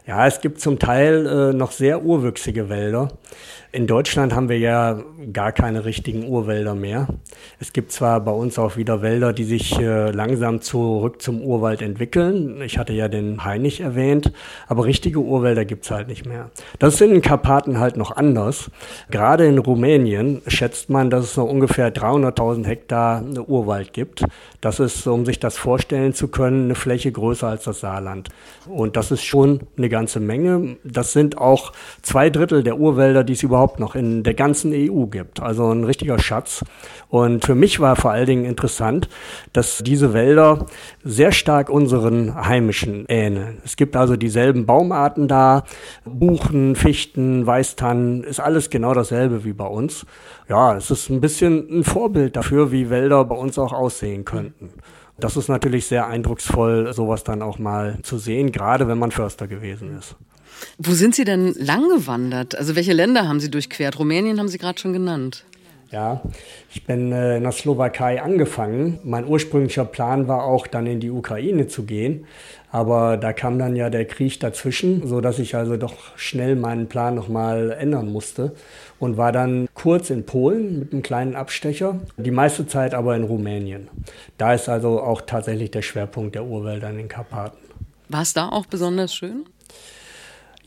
Ja, 0.07 0.25
es 0.25 0.39
gibt 0.39 0.61
zum 0.61 0.79
Teil 0.79 1.25
äh, 1.27 1.53
noch 1.53 1.71
sehr 1.71 2.01
urwüchsige 2.01 2.69
Wälder. 2.69 3.09
In 3.73 3.85
Deutschland 3.85 4.33
haben 4.33 4.47
wir 4.47 4.57
ja 4.57 5.03
gar 5.33 5.51
keine 5.51 5.83
richtigen 5.83 6.25
Urwälder 6.25 6.73
mehr. 6.73 7.07
Es 7.59 7.73
gibt 7.73 7.91
zwar 7.91 8.21
bei 8.21 8.31
uns 8.31 8.57
auch 8.57 8.77
wieder 8.77 9.01
Wälder, 9.01 9.33
die 9.33 9.43
sich 9.43 9.77
äh, 9.77 10.09
langsam 10.11 10.61
zurück 10.61 11.21
zum 11.21 11.41
Urwald 11.41 11.81
entwickeln. 11.81 12.61
Ich 12.61 12.77
hatte 12.77 12.93
ja 12.93 13.09
den 13.09 13.43
Hainich 13.43 13.81
erwähnt, 13.81 14.31
aber 14.67 14.85
richtige 14.85 15.19
Urwälder 15.19 15.65
gibt's 15.65 15.91
halt 15.91 16.07
nicht 16.07 16.25
mehr. 16.25 16.49
Das 16.79 16.93
ist 16.93 17.01
in 17.01 17.11
den 17.11 17.21
Karpaten 17.21 17.77
halt 17.77 17.97
noch 17.97 18.15
anders. 18.15 18.71
Gerade 19.11 19.45
in 19.45 19.57
Rumänien 19.57 20.41
schätzt 20.47 20.89
man, 20.89 21.09
dass 21.09 21.25
es 21.25 21.37
noch 21.37 21.49
ungefähr 21.49 21.93
300.000 21.93 22.65
Hektar 22.65 23.23
Urwald 23.47 23.91
gibt. 23.91 24.23
Das 24.61 24.79
ist, 24.79 25.05
um 25.07 25.25
sich 25.25 25.39
das 25.39 25.57
vorstellen 25.57 26.13
zu 26.13 26.29
können, 26.29 26.65
eine 26.65 26.75
Fläche 26.75 27.11
größer 27.11 27.49
als 27.49 27.65
das 27.65 27.81
Saarland. 27.81 28.29
Und 28.65 28.95
das 28.95 29.11
ist 29.11 29.25
schon 29.25 29.59
eine 29.77 29.89
ganze 29.97 30.19
Menge. 30.19 30.77
Das 30.83 31.11
sind 31.11 31.39
auch 31.39 31.73
zwei 32.03 32.29
Drittel 32.29 32.61
der 32.61 32.77
Urwälder, 32.77 33.23
die 33.23 33.33
es 33.33 33.41
überhaupt 33.41 33.79
noch 33.79 33.95
in 33.95 34.21
der 34.21 34.35
ganzen 34.35 34.71
EU 34.75 35.07
gibt. 35.07 35.41
Also 35.41 35.71
ein 35.71 35.83
richtiger 35.85 36.19
Schatz. 36.19 36.63
Und 37.09 37.43
für 37.43 37.55
mich 37.55 37.79
war 37.79 37.95
vor 37.95 38.11
allen 38.11 38.27
Dingen 38.27 38.45
interessant, 38.45 39.09
dass 39.53 39.79
diese 39.79 40.13
Wälder 40.13 40.67
sehr 41.03 41.31
stark 41.31 41.71
unseren 41.71 42.35
heimischen 42.35 43.05
ähneln. 43.07 43.57
Es 43.65 43.75
gibt 43.75 43.95
also 43.95 44.17
dieselben 44.17 44.67
Baumarten 44.67 45.27
da, 45.27 45.63
Buchen, 46.05 46.75
Fichten, 46.75 47.47
Weißtannen, 47.47 48.23
ist 48.23 48.39
alles 48.39 48.69
genau 48.69 48.93
dasselbe 48.93 49.45
wie 49.45 49.53
bei 49.53 49.65
uns. 49.65 50.05
Ja, 50.47 50.77
es 50.77 50.91
ist 50.91 51.09
ein 51.09 51.21
bisschen 51.21 51.79
ein 51.79 51.83
Vorbild 51.83 52.35
dafür, 52.35 52.71
wie 52.71 52.91
Wälder 52.91 53.25
bei 53.25 53.35
uns 53.35 53.57
auch 53.57 53.73
aussehen 53.73 54.25
könnten. 54.25 54.69
Das 55.19 55.35
ist 55.35 55.47
natürlich 55.49 55.87
sehr 55.87 56.07
eindrucksvoll, 56.07 56.93
sowas 56.93 57.23
dann 57.23 57.41
auch 57.41 57.57
mal 57.57 57.97
zu 58.03 58.17
sehen, 58.17 58.51
gerade 58.51 58.87
wenn 58.87 58.99
man 58.99 59.11
Förster 59.11 59.47
gewesen 59.47 59.97
ist. 59.97 60.15
Wo 60.77 60.93
sind 60.93 61.15
Sie 61.15 61.23
denn 61.23 61.53
lang 61.53 61.89
gewandert? 61.89 62.55
Also 62.55 62.75
welche 62.75 62.93
Länder 62.93 63.27
haben 63.27 63.39
Sie 63.39 63.49
durchquert? 63.49 63.97
Rumänien 63.99 64.39
haben 64.39 64.47
Sie 64.47 64.57
gerade 64.57 64.79
schon 64.79 64.93
genannt. 64.93 65.45
Ja, 65.91 66.21
ich 66.73 66.85
bin 66.85 67.11
äh, 67.13 67.37
in 67.37 67.43
der 67.43 67.51
Slowakei 67.53 68.21
angefangen. 68.21 68.99
Mein 69.03 69.25
ursprünglicher 69.25 69.85
Plan 69.85 70.27
war 70.27 70.43
auch, 70.43 70.67
dann 70.67 70.85
in 70.85 70.99
die 70.99 71.11
Ukraine 71.11 71.67
zu 71.67 71.83
gehen. 71.83 72.25
Aber 72.71 73.15
da 73.15 73.31
kam 73.31 73.57
dann 73.57 73.77
ja 73.77 73.89
der 73.89 74.05
Krieg 74.05 74.39
dazwischen, 74.41 75.07
so 75.07 75.21
dass 75.21 75.39
ich 75.39 75.55
also 75.55 75.77
doch 75.77 76.17
schnell 76.17 76.57
meinen 76.57 76.87
Plan 76.87 77.15
nochmal 77.15 77.71
ändern 77.71 78.11
musste 78.11 78.53
und 78.99 79.15
war 79.15 79.31
dann 79.31 79.69
kurz 79.73 80.09
in 80.09 80.25
Polen 80.25 80.79
mit 80.79 80.91
einem 80.91 81.01
kleinen 81.01 81.35
Abstecher, 81.35 82.01
die 82.17 82.31
meiste 82.31 82.67
Zeit 82.67 82.93
aber 82.93 83.15
in 83.15 83.23
Rumänien. 83.23 83.87
Da 84.37 84.53
ist 84.53 84.67
also 84.67 85.01
auch 85.01 85.21
tatsächlich 85.21 85.71
der 85.71 85.81
Schwerpunkt 85.81 86.35
der 86.35 86.43
Urwälder 86.43 86.89
in 86.89 86.97
den 86.97 87.07
Karpaten. 87.07 87.57
War 88.09 88.21
es 88.21 88.33
da 88.33 88.49
auch 88.49 88.65
besonders 88.65 89.15
schön? 89.15 89.45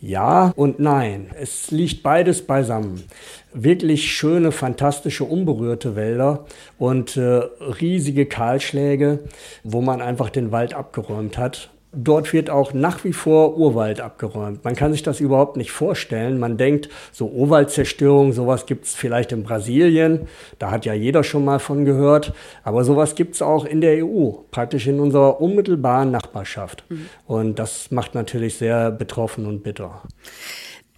Ja 0.01 0.53
und 0.57 0.81
nein. 0.81 1.31
Es 1.39 1.71
liegt 1.71 2.03
beides 2.03 2.47
beisammen. 2.47 3.05
Wirklich 3.53 4.13
schöne, 4.13 4.53
fantastische, 4.53 5.25
unberührte 5.25 5.97
Wälder 5.97 6.47
und 6.79 7.17
äh, 7.17 7.43
riesige 7.81 8.27
Kahlschläge, 8.27 9.21
wo 9.65 9.81
man 9.81 10.01
einfach 10.01 10.31
den 10.31 10.53
Wald 10.53 10.75
abgeräumt 10.75 11.37
hat. 11.37 11.71
Dort 11.93 12.33
wird 12.33 12.51
auch 12.51 12.73
nach 12.73 13.03
wie 13.03 13.13
vor 13.13 13.57
Urwald 13.57 14.01
abgeräumt. 14.01 14.65
Man 14.65 14.77
kann 14.77 14.93
sich 14.93 15.03
das 15.03 15.19
überhaupt 15.19 15.57
nicht 15.57 15.73
vorstellen. 15.73 16.39
Man 16.39 16.57
denkt, 16.57 16.89
so 17.11 17.27
Urwaldzerstörung, 17.27 18.33
sowas 18.33 18.67
gibt 18.67 18.85
es 18.85 18.95
vielleicht 18.95 19.33
in 19.33 19.43
Brasilien. 19.43 20.29
Da 20.61 20.71
hat 20.71 20.85
ja 20.87 20.95
jeder 20.95 21.25
schon 21.25 21.45
mal 21.45 21.59
von 21.59 21.85
gehört. 21.85 22.33
Aber 22.63 22.85
sowas 22.85 23.17
gibt 23.17 23.35
es 23.35 23.43
auch 23.43 23.65
in 23.65 23.81
der 23.81 24.07
EU, 24.07 24.31
praktisch 24.53 24.87
in 24.87 25.01
unserer 25.01 25.41
unmittelbaren 25.41 26.13
Nachbarschaft. 26.13 26.85
Mhm. 26.89 27.07
Und 27.27 27.59
das 27.59 27.91
macht 27.91 28.15
natürlich 28.15 28.57
sehr 28.57 28.93
betroffen 28.93 29.47
und 29.47 29.65
bitter. 29.65 30.03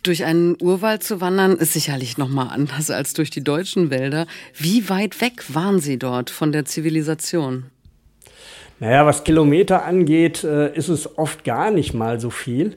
Durch 0.03 0.25
einen 0.25 0.57
Urwald 0.61 1.05
zu 1.05 1.21
wandern 1.21 1.57
ist 1.57 1.75
sicherlich 1.75 2.19
noch 2.19 2.29
mal 2.29 2.49
anders 2.49 2.91
als 2.91 3.13
durch 3.15 3.31
die 3.31 3.45
deutschen 3.45 3.91
Wälder. 3.91 4.27
Wie 4.57 4.89
weit 4.89 5.21
weg 5.21 5.55
waren 5.55 5.79
Sie 5.79 5.97
dort 5.97 6.29
von 6.31 6.51
der 6.51 6.65
Zivilisation? 6.65 7.67
Naja, 8.81 9.07
was 9.07 9.23
Kilometer 9.23 9.85
angeht, 9.85 10.43
äh, 10.43 10.75
ist 10.75 10.89
es 10.89 11.17
oft 11.19 11.45
gar 11.45 11.71
nicht 11.71 11.95
mal 11.95 12.19
so 12.19 12.31
viel. 12.31 12.77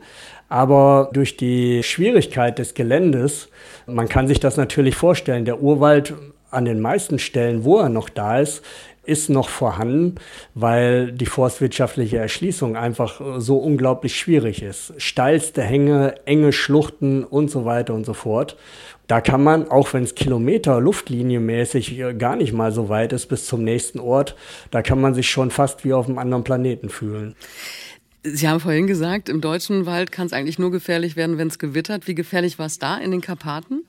Aber 0.50 1.10
durch 1.14 1.36
die 1.36 1.82
Schwierigkeit 1.82 2.60
des 2.60 2.76
Geländes, 2.76 3.50
man 3.88 4.08
kann 4.08 4.28
sich 4.28 4.40
das 4.40 4.56
natürlich 4.56 4.96
vorstellen, 4.96 5.46
der 5.46 5.64
Urwald 5.64 6.14
an 6.52 6.66
den 6.66 6.80
meisten 6.80 7.18
Stellen, 7.18 7.64
wo 7.64 7.80
er 7.80 7.90
noch 7.90 8.10
da 8.10 8.40
ist, 8.40 8.64
ist 9.06 9.30
noch 9.30 9.50
vorhanden, 9.50 10.16
weil 10.54 11.12
die 11.12 11.26
forstwirtschaftliche 11.26 12.18
Erschließung 12.18 12.76
einfach 12.76 13.22
so 13.38 13.58
unglaublich 13.58 14.18
schwierig 14.18 14.62
ist. 14.62 14.94
Steilste 14.98 15.62
Hänge, 15.62 16.16
enge 16.26 16.54
Schluchten 16.54 17.24
und 17.24 17.50
so 17.50 17.66
weiter 17.66 17.94
und 17.94 18.06
so 18.06 18.14
fort. 18.14 18.58
Da 19.08 19.22
kann 19.22 19.44
man, 19.44 19.70
auch 19.70 19.94
wenn 19.94 20.04
es 20.04 20.16
Kilometer 20.16 20.82
luftlinienmäßig 20.82 22.00
äh, 22.00 22.14
gar 22.16 22.36
nicht 22.36 22.54
mal 22.54 22.72
so 22.72 22.90
weit 22.90 23.14
ist 23.14 23.28
bis 23.28 23.46
zum 23.46 23.64
nächsten 23.64 24.00
Ort, 24.00 24.36
da 24.72 24.82
kann 24.82 25.00
man 25.00 25.14
sich 25.14 25.30
schon 25.30 25.52
fast 25.52 25.86
wie 25.86 25.94
auf 25.94 26.08
einem 26.08 26.18
anderen 26.18 26.44
Planeten 26.44 26.90
fühlen. 26.90 27.36
Sie 28.24 28.48
haben 28.48 28.60
vorhin 28.60 28.88
gesagt, 28.88 29.30
im 29.30 29.40
deutschen 29.40 29.86
Wald 29.86 30.12
kann 30.12 30.26
es 30.26 30.34
eigentlich 30.34 30.58
nur 30.58 30.72
gefährlich 30.72 31.16
werden, 31.16 31.38
wenn 31.38 31.48
es 31.48 31.60
gewittert. 31.60 32.08
Wie 32.08 32.16
gefährlich 32.16 32.58
war 32.58 32.66
es 32.66 32.80
da 32.80 32.98
in 32.98 33.12
den 33.12 33.22
Karpaten? 33.22 33.84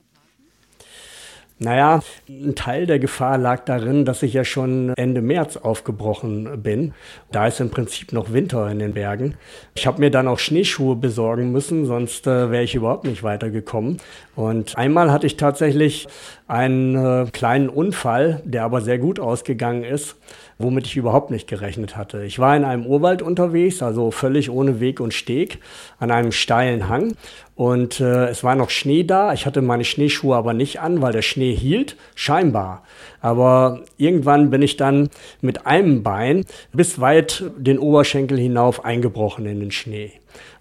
Naja, 1.59 2.01
ein 2.29 2.53
Teil 2.53 2.85
der 2.85 2.99
Gefahr 2.99 3.39
lag 3.39 3.65
darin, 3.65 4.05
dass 4.05 4.21
ich 4.21 4.33
ja 4.33 4.45
schon 4.45 4.93
Ende 4.95 5.21
März 5.21 5.57
aufgebrochen 5.57 6.61
bin. 6.61 6.93
Da 7.31 7.47
ist 7.47 7.59
im 7.59 7.71
Prinzip 7.71 8.13
noch 8.13 8.31
Winter 8.31 8.69
in 8.69 8.77
den 8.77 8.93
Bergen. 8.93 9.35
Ich 9.73 9.87
habe 9.87 9.99
mir 9.99 10.11
dann 10.11 10.27
auch 10.27 10.37
Schneeschuhe 10.37 10.95
besorgen 10.95 11.51
müssen, 11.51 11.87
sonst 11.87 12.27
äh, 12.27 12.51
wäre 12.51 12.63
ich 12.63 12.75
überhaupt 12.75 13.05
nicht 13.05 13.23
weitergekommen. 13.23 13.97
Und 14.35 14.77
einmal 14.77 15.11
hatte 15.11 15.25
ich 15.25 15.35
tatsächlich 15.35 16.07
einen 16.47 16.95
äh, 16.95 17.25
kleinen 17.31 17.69
Unfall, 17.69 18.43
der 18.45 18.63
aber 18.63 18.81
sehr 18.81 18.99
gut 18.99 19.19
ausgegangen 19.19 19.83
ist 19.83 20.15
womit 20.59 20.87
ich 20.87 20.97
überhaupt 20.97 21.31
nicht 21.31 21.47
gerechnet 21.47 21.95
hatte. 21.95 22.23
Ich 22.23 22.39
war 22.39 22.55
in 22.55 22.63
einem 22.63 22.85
Urwald 22.85 23.21
unterwegs, 23.21 23.83
also 23.83 24.11
völlig 24.11 24.49
ohne 24.49 24.79
Weg 24.79 24.99
und 24.99 25.13
Steg, 25.13 25.59
an 25.99 26.11
einem 26.11 26.31
steilen 26.31 26.89
Hang. 26.89 27.15
Und 27.55 27.99
äh, 27.99 28.27
es 28.27 28.43
war 28.43 28.55
noch 28.55 28.69
Schnee 28.69 29.03
da. 29.03 29.33
Ich 29.33 29.45
hatte 29.45 29.61
meine 29.61 29.83
Schneeschuhe 29.83 30.35
aber 30.35 30.53
nicht 30.53 30.79
an, 30.79 31.01
weil 31.01 31.13
der 31.13 31.21
Schnee 31.23 31.55
hielt, 31.55 31.95
scheinbar. 32.15 32.83
Aber 33.19 33.81
irgendwann 33.97 34.49
bin 34.49 34.61
ich 34.61 34.77
dann 34.77 35.09
mit 35.41 35.65
einem 35.65 36.03
Bein 36.03 36.45
bis 36.73 36.99
weit 36.99 37.43
den 37.57 37.79
Oberschenkel 37.79 38.37
hinauf 38.37 38.85
eingebrochen 38.85 39.45
in 39.45 39.59
den 39.59 39.71
Schnee. 39.71 40.11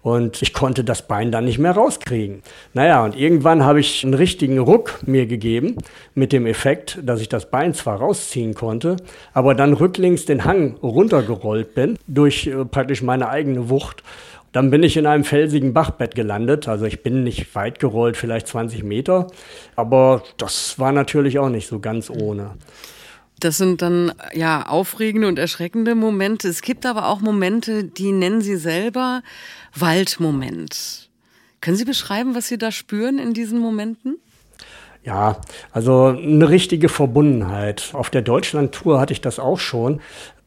Und 0.03 0.41
ich 0.43 0.53
konnte 0.53 0.85
das 0.85 1.07
Bein 1.07 1.33
dann 1.33 1.45
nicht 1.45 1.59
mehr 1.59 1.73
rauskriegen. 1.73 2.43
Naja, 2.75 3.05
und 3.05 3.17
irgendwann 3.17 3.65
habe 3.65 3.81
ich 3.81 4.05
einen 4.05 4.15
richtigen 4.15 4.59
Ruck 4.59 5.01
mir 5.05 5.27
gegeben, 5.27 5.77
mit 6.15 6.33
dem 6.33 6.47
Effekt, 6.47 6.99
dass 7.03 7.21
ich 7.21 7.29
das 7.29 7.51
Bein 7.51 7.75
zwar 7.75 7.99
rausziehen 7.99 8.55
konnte, 8.55 8.97
aber 9.33 9.55
dann 9.55 9.73
rücklings 9.73 10.25
den 10.25 10.45
Hang 10.45 10.77
runtergerollt 10.83 11.75
bin, 11.75 11.99
durch 12.07 12.47
äh, 12.47 12.65
praktisch 12.65 13.03
meine 13.03 13.29
eigene 13.29 13.69
Wucht. 13.69 14.03
Dann 14.53 14.71
bin 14.71 14.83
ich 14.83 14.97
in 14.97 15.07
einem 15.07 15.25
felsigen 15.25 15.75
Bachbett 15.75 16.15
gelandet. 16.15 16.67
Also 16.67 16.87
ich 16.87 17.03
bin 17.03 17.25
nicht 17.25 17.55
weit 17.55 17.79
gerollt, 17.79 18.17
vielleicht 18.17 18.47
20 18.47 18.85
Meter. 18.85 19.27
Aber 19.75 20.23
das 20.39 20.79
war 20.79 20.93
natürlich 20.93 21.39
auch 21.39 21.51
nicht 21.51 21.69
so 21.69 21.79
ganz 21.79 22.09
ohne. 22.09 22.53
Das 23.41 23.59
sind 23.59 23.83
dann 23.83 24.13
ja 24.33 24.67
aufregende 24.67 25.29
und 25.29 25.39
erschreckende 25.39 25.95
Momente. 25.95 26.49
Es 26.49 26.63
gibt 26.63 26.87
aber 26.87 27.09
auch 27.09 27.21
Momente, 27.21 27.85
die 27.85 28.13
nennen 28.13 28.41
Sie 28.41 28.57
selber 28.57 29.23
Waldmoment. 29.75 31.11
Können 31.61 31.77
Sie 31.77 31.85
beschreiben, 31.85 32.35
was 32.35 32.49
Sie 32.49 32.59
da 32.59 32.73
spüren 32.73 33.19
in 33.19 33.35
diesen 33.35 33.59
Momenten? 33.59 34.17
Ja, 35.05 35.41
also 35.71 36.07
eine 36.07 36.49
richtige 36.49 36.89
Verbundenheit. 36.89 37.91
Auf 37.93 38.11
der 38.11 38.23
Deutschland-Tour 38.23 38.99
hatte 38.99 39.13
ich 39.13 39.21
das 39.21 39.39
auch 39.39 39.59
schon. 39.59 40.01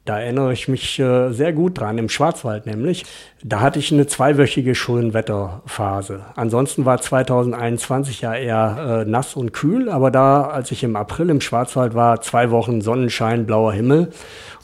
Da 0.09 0.19
erinnere 0.19 0.53
ich 0.53 0.67
mich 0.67 0.97
äh, 0.97 1.31
sehr 1.33 1.53
gut 1.53 1.79
dran, 1.79 1.99
im 1.99 2.09
Schwarzwald 2.09 2.65
nämlich. 2.65 3.05
Da 3.43 3.59
hatte 3.59 3.77
ich 3.77 3.91
eine 3.91 4.07
zweiwöchige 4.07 4.73
Schönwetterphase. 4.73 6.21
Ansonsten 6.35 6.83
war 6.83 6.99
2021 6.99 8.21
ja 8.21 8.33
eher 8.33 9.03
äh, 9.05 9.07
nass 9.07 9.35
und 9.35 9.53
kühl, 9.53 9.87
aber 9.87 10.09
da, 10.09 10.47
als 10.47 10.71
ich 10.71 10.83
im 10.83 10.95
April 10.95 11.29
im 11.29 11.41
Schwarzwald 11.41 11.93
war, 11.93 12.21
zwei 12.21 12.49
Wochen 12.49 12.81
Sonnenschein, 12.81 13.45
blauer 13.45 13.71
Himmel. 13.71 14.09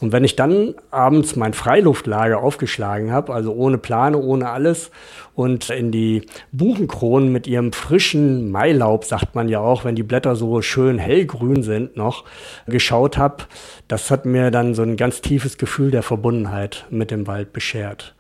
Und 0.02 0.12
wenn 0.12 0.24
ich 0.26 0.36
dann 0.36 0.76
abends 0.92 1.36
mein 1.36 1.54
Freiluftlager 1.54 2.40
aufgeschlagen 2.42 3.12
habe, 3.12 3.34
also 3.34 3.54
ohne 3.54 3.78
Plane, 3.78 4.18
ohne 4.18 4.50
alles, 4.50 4.92
und 5.36 5.70
in 5.70 5.92
die 5.92 6.26
Buchenkronen 6.52 7.32
mit 7.32 7.48
ihrem 7.48 7.72
frischen 7.72 8.52
Mailaub, 8.52 9.06
sagt 9.06 9.36
man 9.36 9.50
ja 9.50 9.60
auch, 9.60 9.86
wenn 9.86 9.96
die 9.96 10.04
Blätter 10.04 10.36
so 10.36 10.62
schön 10.62 10.98
hellgrün 10.98 11.64
sind 11.64 11.96
noch, 11.98 12.26
geschaut 12.68 13.18
habe, 13.18 13.44
das 13.88 14.12
hat 14.12 14.26
mir 14.26 14.52
dann 14.52 14.74
so 14.74 14.82
ein 14.82 14.98
ganz 14.98 15.22
tiefes 15.22 15.58
Gefühl 15.58 15.92
der 15.92 16.04
Verbundenheit 16.04 16.86
mit 16.90 17.12
dem 17.12 17.28
Wald 17.28 17.54
beschert. 17.54 18.16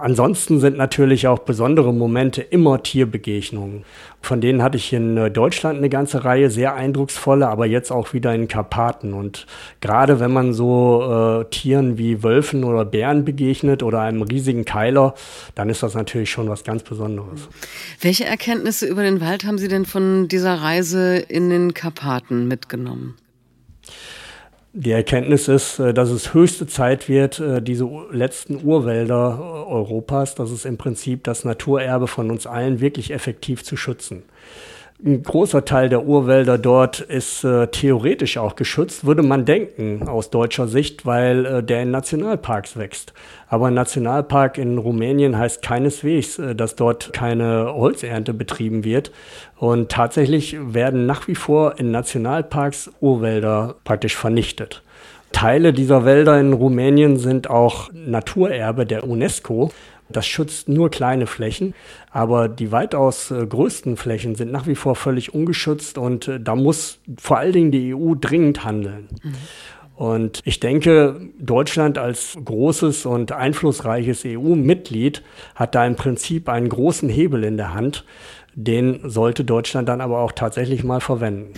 Ansonsten 0.00 0.60
sind 0.60 0.76
natürlich 0.76 1.26
auch 1.26 1.40
besondere 1.40 1.92
Momente 1.92 2.42
immer 2.42 2.82
Tierbegegnungen. 2.82 3.84
Von 4.22 4.40
denen 4.40 4.62
hatte 4.62 4.76
ich 4.76 4.92
in 4.92 5.16
äh, 5.16 5.30
Deutschland 5.30 5.78
eine 5.78 5.88
ganze 5.88 6.24
Reihe, 6.24 6.50
sehr 6.50 6.74
eindrucksvolle, 6.74 7.48
aber 7.48 7.66
jetzt 7.66 7.90
auch 7.90 8.12
wieder 8.12 8.34
in 8.34 8.48
Karpaten. 8.48 9.14
Und 9.14 9.46
gerade 9.80 10.20
wenn 10.20 10.32
man 10.32 10.52
so 10.52 11.40
äh, 11.42 11.44
Tieren 11.50 11.98
wie 11.98 12.22
Wölfen 12.22 12.64
oder 12.64 12.84
Bären 12.84 13.24
begegnet 13.24 13.82
oder 13.82 14.00
einem 14.00 14.22
riesigen 14.22 14.64
Keiler, 14.64 15.14
dann 15.54 15.70
ist 15.70 15.82
das 15.82 15.94
natürlich 15.94 16.30
schon 16.30 16.48
was 16.48 16.64
ganz 16.64 16.82
Besonderes. 16.82 17.48
Welche 18.00 18.24
Erkenntnisse 18.24 18.86
über 18.86 19.02
den 19.02 19.20
Wald 19.20 19.44
haben 19.44 19.58
Sie 19.58 19.68
denn 19.68 19.86
von 19.86 20.28
dieser 20.28 20.54
Reise 20.54 21.16
in 21.16 21.50
den 21.50 21.74
Karpaten 21.74 22.48
mitgenommen? 22.48 23.16
Die 24.72 24.92
Erkenntnis 24.92 25.48
ist, 25.48 25.80
äh, 25.80 25.92
dass 25.92 26.10
es 26.10 26.32
höchste 26.32 26.66
Zeit 26.68 27.08
wird, 27.08 27.40
äh, 27.40 27.60
diese 27.60 27.88
letzten 28.12 28.64
Urwälder 28.64 29.38
äh, 29.40 29.72
Europas, 29.72 30.36
das 30.36 30.52
ist 30.52 30.64
im 30.64 30.78
Prinzip 30.78 31.24
das 31.24 31.44
Naturerbe 31.44 32.06
von 32.06 32.30
uns 32.30 32.46
allen, 32.46 32.80
wirklich 32.80 33.10
effektiv 33.10 33.64
zu 33.64 33.76
schützen. 33.76 34.22
Ein 35.02 35.22
großer 35.22 35.64
Teil 35.64 35.88
der 35.88 36.04
Urwälder 36.04 36.58
dort 36.58 37.00
ist 37.00 37.42
äh, 37.42 37.68
theoretisch 37.68 38.36
auch 38.36 38.54
geschützt, 38.54 39.06
würde 39.06 39.22
man 39.22 39.46
denken 39.46 40.06
aus 40.06 40.28
deutscher 40.28 40.68
Sicht, 40.68 41.06
weil 41.06 41.46
äh, 41.46 41.62
der 41.62 41.82
in 41.82 41.90
Nationalparks 41.90 42.76
wächst. 42.76 43.14
Aber 43.48 43.68
ein 43.68 43.74
Nationalpark 43.74 44.58
in 44.58 44.76
Rumänien 44.76 45.38
heißt 45.38 45.62
keineswegs, 45.62 46.38
äh, 46.38 46.54
dass 46.54 46.76
dort 46.76 47.14
keine 47.14 47.72
Holzernte 47.72 48.34
betrieben 48.34 48.84
wird. 48.84 49.10
Und 49.60 49.90
tatsächlich 49.90 50.56
werden 50.58 51.04
nach 51.04 51.28
wie 51.28 51.34
vor 51.34 51.78
in 51.78 51.90
Nationalparks 51.90 52.92
Urwälder 53.00 53.74
praktisch 53.84 54.16
vernichtet. 54.16 54.82
Teile 55.32 55.74
dieser 55.74 56.06
Wälder 56.06 56.40
in 56.40 56.54
Rumänien 56.54 57.18
sind 57.18 57.50
auch 57.50 57.90
Naturerbe 57.92 58.86
der 58.86 59.06
UNESCO. 59.06 59.70
Das 60.08 60.26
schützt 60.26 60.70
nur 60.70 60.90
kleine 60.90 61.26
Flächen, 61.26 61.74
aber 62.10 62.48
die 62.48 62.72
weitaus 62.72 63.30
äh, 63.30 63.46
größten 63.46 63.98
Flächen 63.98 64.34
sind 64.34 64.50
nach 64.50 64.66
wie 64.66 64.74
vor 64.74 64.96
völlig 64.96 65.34
ungeschützt 65.34 65.98
und 65.98 66.26
äh, 66.26 66.40
da 66.40 66.56
muss 66.56 66.98
vor 67.18 67.36
allen 67.36 67.52
Dingen 67.52 67.70
die 67.70 67.94
EU 67.94 68.14
dringend 68.18 68.64
handeln. 68.64 69.08
Mhm. 69.22 69.34
Und 70.00 70.40
ich 70.46 70.60
denke, 70.60 71.20
Deutschland 71.38 71.98
als 71.98 72.38
großes 72.42 73.04
und 73.04 73.32
einflussreiches 73.32 74.22
EU-Mitglied 74.24 75.22
hat 75.54 75.74
da 75.74 75.84
im 75.84 75.94
Prinzip 75.94 76.48
einen 76.48 76.70
großen 76.70 77.10
Hebel 77.10 77.44
in 77.44 77.58
der 77.58 77.74
Hand. 77.74 78.06
Den 78.64 79.08
sollte 79.08 79.44
Deutschland 79.44 79.88
dann 79.88 80.00
aber 80.00 80.18
auch 80.18 80.32
tatsächlich 80.32 80.84
mal 80.84 81.00
verwenden. 81.00 81.54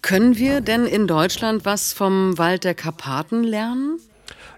Können 0.00 0.38
wir 0.38 0.60
denn 0.60 0.86
in 0.86 1.06
Deutschland 1.06 1.64
was 1.64 1.92
vom 1.92 2.38
Wald 2.38 2.64
der 2.64 2.74
Karpaten 2.74 3.44
lernen? 3.44 3.98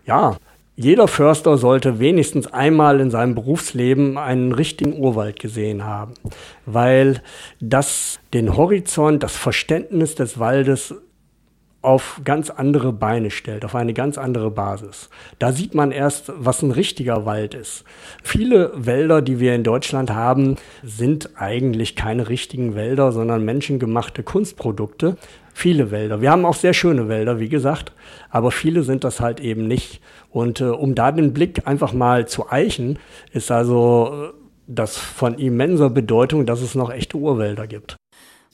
Ja, 0.07 0.37
jeder 0.77 1.09
Förster 1.09 1.59
sollte 1.59 1.99
wenigstens 1.99 2.47
einmal 2.47 3.01
in 3.01 3.11
seinem 3.11 3.35
Berufsleben 3.35 4.17
einen 4.17 4.53
richtigen 4.53 4.99
Urwald 4.99 5.39
gesehen 5.41 5.85
haben, 5.85 6.15
weil 6.65 7.23
das 7.61 8.19
den 8.33 8.57
Horizont, 8.57 9.23
das 9.23 9.37
Verständnis 9.37 10.15
des 10.15 10.39
Waldes 10.39 10.95
auf 11.83 12.21
ganz 12.25 12.51
andere 12.51 12.93
Beine 12.93 13.31
stellt, 13.31 13.65
auf 13.65 13.75
eine 13.75 13.95
ganz 13.95 14.19
andere 14.19 14.51
Basis. 14.51 15.09
Da 15.39 15.53
sieht 15.53 15.75
man 15.75 15.93
erst, 15.93 16.31
was 16.37 16.63
ein 16.63 16.73
richtiger 16.73 17.25
Wald 17.25 17.55
ist. 17.55 17.85
Viele 18.23 18.73
Wälder, 18.75 19.23
die 19.23 19.41
wir 19.41 19.55
in 19.55 19.65
Deutschland 19.65 20.11
haben, 20.11 20.57
sind 20.83 21.31
eigentlich 21.37 21.97
keine 21.97 22.29
richtigen 22.29 22.75
Wälder, 22.75 23.13
sondern 23.13 23.45
menschengemachte 23.45 24.23
Kunstprodukte. 24.23 25.17
Viele 25.55 25.91
Wälder. 25.91 26.21
Wir 26.21 26.31
haben 26.31 26.45
auch 26.45 26.55
sehr 26.55 26.75
schöne 26.75 27.09
Wälder, 27.09 27.41
wie 27.41 27.49
gesagt, 27.49 27.93
aber 28.29 28.51
viele 28.51 28.83
sind 28.83 29.03
das 29.05 29.21
halt 29.21 29.41
eben 29.41 29.67
nicht. 29.67 30.01
Und 30.31 30.61
äh, 30.61 30.65
um 30.65 30.95
da 30.95 31.13
den 31.13 31.33
Blick 31.33 31.67
einfach 31.67 31.93
mal 31.93 32.29
zu 32.29 32.51
eichen, 32.51 32.99
ist 33.33 33.51
also 33.51 34.31
äh, 34.31 34.41
das 34.67 34.97
von 34.97 35.35
immenser 35.35 35.91
Bedeutung, 35.91 36.47
dass 36.47 36.61
es 36.63 36.75
noch 36.75 36.91
echte 36.91 37.17
Urwälder 37.17 37.67
gibt. 37.67 37.97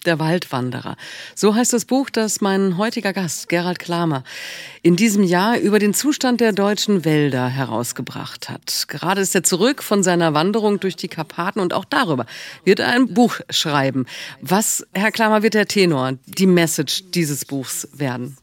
Der 0.07 0.21
Waldwanderer. 0.21 0.97
So 1.35 1.55
heißt 1.55 1.73
das 1.73 1.85
Buch, 1.85 2.11
das 2.11 2.40
mein 2.40 2.79
heutiger 2.79 3.12
Gast, 3.12 3.49
Gerald 3.49 3.81
Klamer, 3.81 4.23
in 4.83 4.95
diesem 4.95 5.25
Jahr 5.25 5.59
über 5.59 5.81
den 5.81 5.95
Zustand 5.95 6.40
der 6.40 6.53
deutschen 6.53 7.05
Wälder 7.05 7.49
herausgebracht 7.49 8.49
hat. 8.49 8.87
Gerade 8.87 9.21
ist 9.21 9.35
er 9.35 9.42
zurück 9.42 9.83
von 9.83 10.05
seiner 10.05 10.33
Wanderung 10.33 10.79
durch 10.79 10.95
die 10.95 11.09
Karpaten 11.09 11.59
und 11.59 11.75
auch 11.75 11.85
darüber 11.85 12.27
wird 12.64 12.79
er 12.79 12.88
ein 12.88 13.12
Buch 13.14 13.40
schreiben. 13.51 14.07
Was, 14.40 14.87
Herr 14.95 15.11
Klamer, 15.11 15.42
wird 15.42 15.55
der 15.55 15.66
Tenor, 15.66 16.12
die 16.27 16.47
Message 16.47 17.03
dieses 17.12 17.45
Buchs 17.45 17.88
werden? 17.92 18.37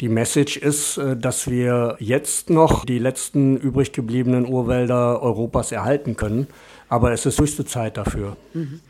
Die 0.00 0.08
Message 0.08 0.56
ist, 0.56 0.98
äh, 0.98 1.16
dass 1.16 1.48
wir 1.48 1.96
jetzt 1.98 2.50
noch 2.50 2.84
die 2.84 2.98
letzten 2.98 3.56
übrig 3.56 3.92
gebliebenen 3.92 4.46
Urwälder 4.46 5.20
Europas 5.22 5.72
erhalten 5.72 6.16
können. 6.16 6.46
Aber 6.88 7.12
es 7.12 7.26
ist 7.26 7.40
höchste 7.40 7.64
Zeit 7.64 7.96
dafür. 7.96 8.36
Mhm. 8.52 8.80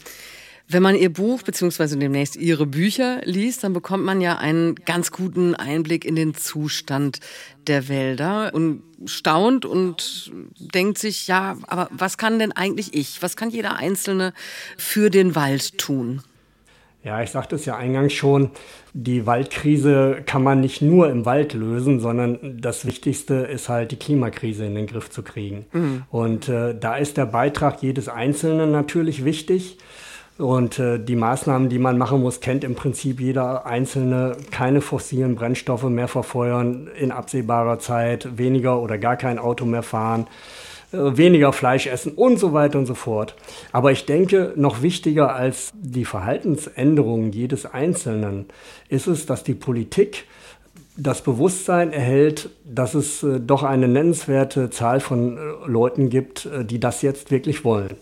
Wenn 0.66 0.82
man 0.82 0.96
Ihr 0.96 1.12
Buch 1.12 1.42
beziehungsweise 1.42 1.98
demnächst 1.98 2.36
Ihre 2.36 2.66
Bücher 2.66 3.20
liest, 3.24 3.64
dann 3.64 3.74
bekommt 3.74 4.04
man 4.04 4.20
ja 4.20 4.38
einen 4.38 4.74
ganz 4.76 5.12
guten 5.12 5.54
Einblick 5.54 6.04
in 6.04 6.16
den 6.16 6.34
Zustand 6.34 7.20
der 7.66 7.88
Wälder 7.88 8.52
und 8.54 8.82
staunt 9.04 9.66
und 9.66 10.32
denkt 10.56 10.98
sich, 10.98 11.28
ja, 11.28 11.58
aber 11.66 11.88
was 11.90 12.16
kann 12.16 12.38
denn 12.38 12.52
eigentlich 12.52 12.94
ich, 12.94 13.22
was 13.22 13.36
kann 13.36 13.50
jeder 13.50 13.76
Einzelne 13.76 14.32
für 14.78 15.10
den 15.10 15.34
Wald 15.34 15.76
tun? 15.76 16.22
Ja, 17.04 17.22
ich 17.22 17.30
sagte 17.30 17.56
es 17.56 17.66
ja 17.66 17.76
eingangs 17.76 18.14
schon, 18.14 18.50
die 18.94 19.26
Waldkrise 19.26 20.22
kann 20.24 20.42
man 20.42 20.60
nicht 20.60 20.80
nur 20.80 21.10
im 21.10 21.26
Wald 21.26 21.52
lösen, 21.52 22.00
sondern 22.00 22.58
das 22.62 22.86
Wichtigste 22.86 23.34
ist 23.34 23.68
halt 23.68 23.92
die 23.92 23.96
Klimakrise 23.96 24.64
in 24.64 24.74
den 24.74 24.86
Griff 24.86 25.10
zu 25.10 25.22
kriegen. 25.22 25.66
Mhm. 25.72 26.04
Und 26.10 26.48
äh, 26.48 26.74
da 26.74 26.96
ist 26.96 27.18
der 27.18 27.26
Beitrag 27.26 27.82
jedes 27.82 28.08
Einzelnen 28.08 28.72
natürlich 28.72 29.26
wichtig. 29.26 29.76
Und 30.36 30.80
äh, 30.80 30.98
die 30.98 31.14
Maßnahmen, 31.14 31.68
die 31.68 31.78
man 31.78 31.96
machen 31.96 32.20
muss, 32.20 32.40
kennt 32.40 32.64
im 32.64 32.74
Prinzip 32.74 33.20
jeder 33.20 33.66
Einzelne. 33.66 34.36
Keine 34.50 34.80
fossilen 34.80 35.36
Brennstoffe 35.36 35.84
mehr 35.84 36.08
verfeuern 36.08 36.88
in 36.98 37.12
absehbarer 37.12 37.78
Zeit, 37.78 38.36
weniger 38.36 38.80
oder 38.80 38.98
gar 38.98 39.16
kein 39.16 39.38
Auto 39.38 39.64
mehr 39.64 39.84
fahren 39.84 40.26
äh, 40.92 41.16
weniger 41.16 41.52
Fleisch 41.52 41.86
essen 41.86 42.12
und 42.12 42.40
so 42.40 42.52
weiter 42.52 42.78
und 42.78 42.86
so 42.86 42.94
fort. 42.94 43.36
Aber 43.70 43.92
ich 43.92 44.06
denke, 44.06 44.52
noch 44.56 44.82
wichtiger 44.82 45.34
als 45.34 45.72
die 45.74 46.04
Verhaltensänderungen 46.04 47.32
jedes 47.32 47.66
Einzelnen 47.66 48.46
ist 48.88 49.06
es, 49.06 49.26
dass 49.26 49.44
die 49.44 49.54
Politik 49.54 50.26
das 50.96 51.22
Bewusstsein 51.22 51.92
erhält, 51.92 52.50
dass 52.64 52.94
es 52.94 53.22
äh, 53.22 53.38
doch 53.38 53.62
eine 53.62 53.86
nennenswerte 53.86 54.70
Zahl 54.70 54.98
von 54.98 55.36
äh, 55.36 55.40
Leuten 55.66 56.10
gibt, 56.10 56.48
die 56.64 56.80
das 56.80 57.02
jetzt 57.02 57.30
wirklich 57.30 57.64
wollen. 57.64 57.94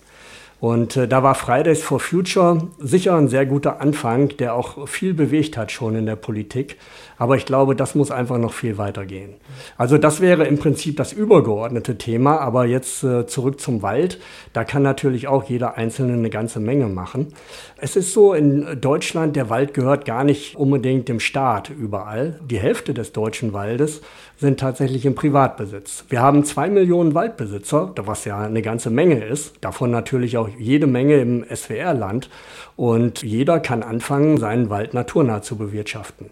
Und 0.62 0.96
äh, 0.96 1.08
da 1.08 1.24
war 1.24 1.34
Fridays 1.34 1.82
for 1.82 1.98
Future 1.98 2.68
sicher 2.78 3.16
ein 3.16 3.26
sehr 3.26 3.46
guter 3.46 3.80
Anfang, 3.80 4.28
der 4.36 4.54
auch 4.54 4.86
viel 4.86 5.12
bewegt 5.12 5.56
hat 5.56 5.72
schon 5.72 5.96
in 5.96 6.06
der 6.06 6.14
Politik. 6.14 6.76
Aber 7.18 7.36
ich 7.36 7.46
glaube, 7.46 7.74
das 7.74 7.96
muss 7.96 8.12
einfach 8.12 8.38
noch 8.38 8.52
viel 8.52 8.78
weitergehen. 8.78 9.34
Also 9.76 9.98
das 9.98 10.20
wäre 10.20 10.44
im 10.44 10.58
Prinzip 10.58 10.96
das 10.96 11.12
übergeordnete 11.12 11.98
Thema. 11.98 12.38
Aber 12.38 12.64
jetzt 12.64 13.02
äh, 13.02 13.26
zurück 13.26 13.60
zum 13.60 13.82
Wald. 13.82 14.20
Da 14.52 14.62
kann 14.62 14.84
natürlich 14.84 15.26
auch 15.26 15.42
jeder 15.42 15.76
Einzelne 15.76 16.12
eine 16.12 16.30
ganze 16.30 16.60
Menge 16.60 16.86
machen. 16.86 17.34
Es 17.78 17.96
ist 17.96 18.12
so, 18.12 18.32
in 18.32 18.80
Deutschland, 18.80 19.34
der 19.34 19.50
Wald 19.50 19.74
gehört 19.74 20.04
gar 20.04 20.22
nicht 20.22 20.54
unbedingt 20.54 21.08
dem 21.08 21.18
Staat 21.18 21.70
überall. 21.70 22.38
Die 22.48 22.60
Hälfte 22.60 22.94
des 22.94 23.10
deutschen 23.10 23.52
Waldes 23.52 24.00
sind 24.36 24.60
tatsächlich 24.60 25.06
im 25.06 25.14
Privatbesitz. 25.14 26.04
Wir 26.08 26.20
haben 26.20 26.44
zwei 26.44 26.68
Millionen 26.68 27.14
Waldbesitzer, 27.14 27.94
was 27.96 28.24
ja 28.24 28.38
eine 28.40 28.62
ganze 28.62 28.90
Menge 28.90 29.24
ist, 29.24 29.54
davon 29.60 29.90
natürlich 29.90 30.36
auch 30.36 30.48
jede 30.58 30.86
Menge 30.86 31.16
im 31.16 31.44
SWR-Land. 31.44 32.30
Und 32.76 33.22
jeder 33.22 33.60
kann 33.60 33.82
anfangen, 33.82 34.38
seinen 34.38 34.70
Wald 34.70 34.94
naturnah 34.94 35.42
zu 35.42 35.56
bewirtschaften. 35.56 36.30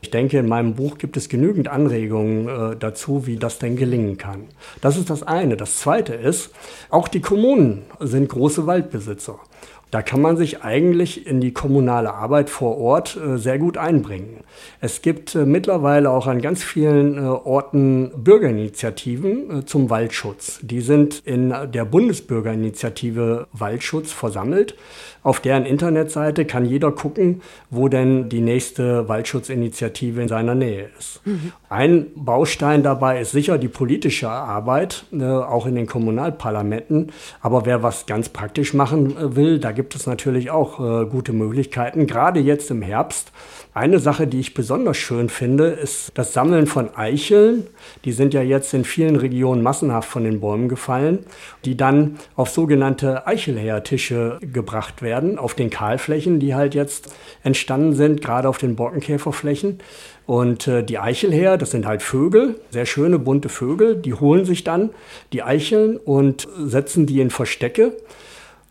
Ich 0.00 0.10
denke, 0.10 0.38
in 0.38 0.48
meinem 0.48 0.74
Buch 0.74 0.98
gibt 0.98 1.16
es 1.16 1.28
genügend 1.28 1.68
Anregungen 1.68 2.48
äh, 2.48 2.76
dazu, 2.76 3.26
wie 3.26 3.36
das 3.36 3.58
denn 3.58 3.76
gelingen 3.76 4.18
kann. 4.18 4.48
Das 4.80 4.96
ist 4.96 5.10
das 5.10 5.22
eine. 5.22 5.56
Das 5.56 5.76
zweite 5.76 6.14
ist, 6.14 6.50
auch 6.90 7.08
die 7.08 7.20
Kommunen 7.20 7.82
sind 8.00 8.28
große 8.28 8.66
Waldbesitzer. 8.66 9.38
Da 9.92 10.00
kann 10.00 10.22
man 10.22 10.38
sich 10.38 10.64
eigentlich 10.64 11.26
in 11.26 11.42
die 11.42 11.52
kommunale 11.52 12.14
Arbeit 12.14 12.48
vor 12.48 12.78
Ort 12.78 13.14
äh, 13.14 13.36
sehr 13.36 13.58
gut 13.58 13.76
einbringen. 13.76 14.42
Es 14.80 15.02
gibt 15.02 15.34
äh, 15.34 15.44
mittlerweile 15.44 16.08
auch 16.08 16.26
an 16.26 16.40
ganz 16.40 16.64
vielen 16.64 17.18
äh, 17.18 17.20
Orten 17.20 18.10
Bürgerinitiativen 18.16 19.66
zum 19.66 19.90
Waldschutz. 19.90 20.60
Die 20.62 20.80
sind 20.80 21.20
in 21.26 21.54
der 21.74 21.84
Bundesbürgerinitiative 21.84 23.48
Waldschutz 23.52 24.12
versammelt. 24.12 24.76
Auf 25.22 25.40
deren 25.40 25.66
Internetseite 25.66 26.46
kann 26.46 26.64
jeder 26.64 26.90
gucken, 26.90 27.42
wo 27.68 27.88
denn 27.88 28.30
die 28.30 28.40
nächste 28.40 29.10
Waldschutzinitiative 29.10 30.22
in 30.22 30.28
seiner 30.28 30.54
Nähe 30.54 30.88
ist. 30.98 31.20
Mhm. 31.26 31.52
Ein 31.72 32.08
Baustein 32.14 32.82
dabei 32.82 33.22
ist 33.22 33.32
sicher 33.32 33.56
die 33.56 33.68
politische 33.68 34.28
Arbeit, 34.28 35.06
äh, 35.10 35.24
auch 35.24 35.64
in 35.64 35.74
den 35.74 35.86
Kommunalparlamenten. 35.86 37.12
Aber 37.40 37.64
wer 37.64 37.82
was 37.82 38.04
ganz 38.04 38.28
praktisch 38.28 38.74
machen 38.74 39.16
äh, 39.16 39.36
will, 39.36 39.58
da 39.58 39.72
gibt 39.72 39.94
es 39.94 40.06
natürlich 40.06 40.50
auch 40.50 40.80
äh, 40.80 41.06
gute 41.06 41.32
Möglichkeiten. 41.32 42.06
Gerade 42.06 42.40
jetzt 42.40 42.70
im 42.70 42.82
Herbst 42.82 43.32
eine 43.72 44.00
Sache, 44.00 44.26
die 44.26 44.38
ich 44.38 44.52
besonders 44.52 44.98
schön 44.98 45.30
finde, 45.30 45.68
ist 45.68 46.10
das 46.12 46.34
Sammeln 46.34 46.66
von 46.66 46.94
Eicheln. 46.94 47.66
Die 48.04 48.12
sind 48.12 48.34
ja 48.34 48.42
jetzt 48.42 48.74
in 48.74 48.84
vielen 48.84 49.16
Regionen 49.16 49.62
massenhaft 49.62 50.10
von 50.10 50.24
den 50.24 50.40
Bäumen 50.40 50.68
gefallen, 50.68 51.20
die 51.64 51.74
dann 51.74 52.18
auf 52.36 52.50
sogenannte 52.50 53.26
Eichelhärtische 53.26 54.38
gebracht 54.42 55.00
werden, 55.00 55.38
auf 55.38 55.54
den 55.54 55.70
Kahlflächen, 55.70 56.38
die 56.38 56.54
halt 56.54 56.74
jetzt 56.74 57.14
entstanden 57.42 57.94
sind, 57.94 58.20
gerade 58.20 58.46
auf 58.46 58.58
den 58.58 58.76
Borkenkäferflächen. 58.76 59.78
Und 60.26 60.68
äh, 60.68 60.84
die 60.84 60.98
Eichelhäher, 60.98 61.58
das 61.58 61.72
sind 61.72 61.86
halt 61.86 62.02
Vögel, 62.02 62.60
sehr 62.70 62.86
schöne 62.86 63.18
bunte 63.18 63.48
Vögel, 63.48 63.96
die 63.96 64.14
holen 64.14 64.44
sich 64.44 64.64
dann 64.64 64.90
die 65.32 65.42
Eicheln 65.42 65.96
und 65.96 66.46
setzen 66.58 67.06
die 67.06 67.20
in 67.20 67.30
Verstecke, 67.30 67.96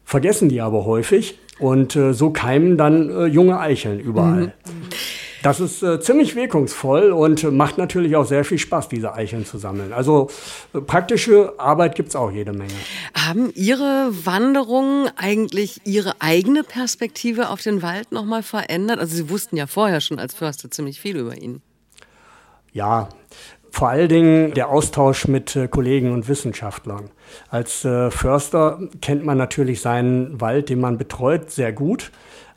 vergessen 0.05 0.49
die 0.49 0.61
aber 0.61 0.85
häufig 0.85 1.39
und 1.59 1.95
äh, 1.95 2.13
so 2.13 2.31
keimen 2.31 2.77
dann 2.77 3.09
äh, 3.09 3.25
junge 3.25 3.59
Eicheln 3.59 3.99
überall. 3.99 4.47
Mhm. 4.47 4.53
Das 5.43 5.59
ist 5.59 5.81
äh, 5.81 5.99
ziemlich 5.99 6.35
wirkungsvoll 6.35 7.11
und 7.11 7.43
macht 7.51 7.77
natürlich 7.77 8.15
auch 8.15 8.25
sehr 8.25 8.45
viel 8.45 8.59
Spaß, 8.59 8.89
diese 8.89 9.13
Eicheln 9.13 9.45
zu 9.45 9.57
sammeln. 9.57 9.93
Also 9.93 10.29
äh, 10.73 10.81
praktische 10.81 11.53
Arbeit 11.57 11.95
gibt 11.95 12.09
es 12.09 12.15
auch 12.15 12.31
jede 12.31 12.53
Menge. 12.53 12.73
Haben 13.15 13.51
Ihre 13.55 14.09
Wanderungen 14.23 15.09
eigentlich 15.15 15.81
Ihre 15.85 16.13
eigene 16.19 16.63
Perspektive 16.63 17.49
auf 17.49 17.61
den 17.61 17.81
Wald 17.81 18.11
nochmal 18.11 18.43
verändert? 18.43 18.99
Also 18.99 19.15
Sie 19.15 19.29
wussten 19.29 19.57
ja 19.57 19.67
vorher 19.67 20.01
schon 20.01 20.19
als 20.19 20.33
Förster 20.33 20.69
ziemlich 20.69 20.99
viel 20.99 21.17
über 21.17 21.35
ihn. 21.35 21.61
Ja, 22.73 23.09
vor 23.71 23.89
allen 23.89 24.09
Dingen 24.09 24.53
der 24.53 24.69
Austausch 24.69 25.27
mit 25.27 25.55
äh, 25.55 25.67
Kollegen 25.67 26.11
und 26.11 26.27
Wissenschaftlern. 26.27 27.09
Als 27.49 27.85
äh, 27.85 28.11
Förster 28.11 28.79
kennt 29.01 29.25
man 29.25 29.37
natürlich 29.37 29.81
seinen 29.81 30.39
Wald, 30.41 30.69
den 30.69 30.81
man 30.81 30.97
betreut, 30.97 31.49
sehr 31.51 31.71
gut. 31.71 32.11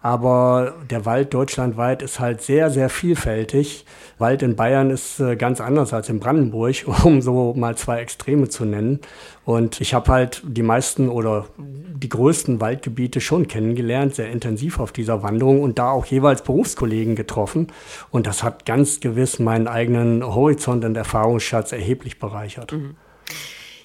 Aber 0.05 0.75
der 0.91 1.07
Wald 1.07 1.33
deutschlandweit 1.33 2.03
ist 2.03 2.21
halt 2.21 2.43
sehr, 2.43 2.69
sehr 2.69 2.91
vielfältig. 2.91 3.87
Wald 4.19 4.43
in 4.43 4.55
Bayern 4.55 4.91
ist 4.91 5.19
äh, 5.19 5.35
ganz 5.35 5.63
anders 5.63 5.95
als 5.95 6.11
in 6.11 6.21
Brandenburg, 6.21 6.75
um 7.05 7.23
so 7.23 7.55
mal 7.55 7.75
zwei 7.79 8.01
Extreme 8.01 8.51
zu 8.51 8.67
nennen. 8.67 9.01
Und 9.47 9.81
ich 9.81 9.95
habe 9.95 10.13
halt 10.13 10.43
die 10.45 10.63
meisten 10.63 11.09
oder 11.09 11.47
die 11.57 12.11
größten 12.11 12.61
Waldgebiete 12.61 13.23
schon 13.23 13.49
kennengelernt, 13.49 14.15
sehr 14.15 14.31
intensiv 14.31 14.79
auf 14.79 14.93
dieser 14.93 15.23
Wanderung 15.23 15.63
und 15.63 15.79
da 15.79 15.93
auch 15.93 16.05
jeweils 16.05 16.43
Berufskollegen 16.43 17.17
getroffen. 17.17 17.69
Und 18.11 18.27
das 18.27 18.43
hat 18.43 18.67
ganz 18.67 19.01
gewiss 19.01 19.39
meinen 19.39 19.69
eigenen 19.69 20.23
Horizont 20.23 20.85
und 20.85 20.97
Erfahrungsschatz 20.99 21.73
erheblich 21.73 22.19
bereichert. 22.19 22.73
Mhm. 22.73 22.97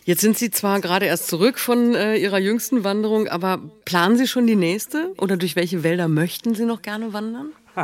Jetzt 0.10 0.22
sind 0.22 0.40
Sie 0.40 0.50
zwar 0.50 0.82
gerade 0.82 1.06
erst 1.06 1.28
zurück 1.28 1.60
von 1.60 1.94
äh, 1.94 2.16
Ihrer 2.16 2.40
jüngsten 2.40 2.84
Wanderung, 2.84 3.28
aber 3.28 3.60
planen 3.86 4.18
Sie 4.18 4.26
schon 4.26 4.48
die 4.48 4.56
nächste? 4.56 5.14
Oder 5.20 5.38
durch 5.38 5.56
welche 5.56 5.84
Wälder 5.84 6.08
möchten 6.08 6.56
Sie 6.56 6.66
noch 6.66 6.82
gerne 6.82 7.14
wandern? 7.14 7.52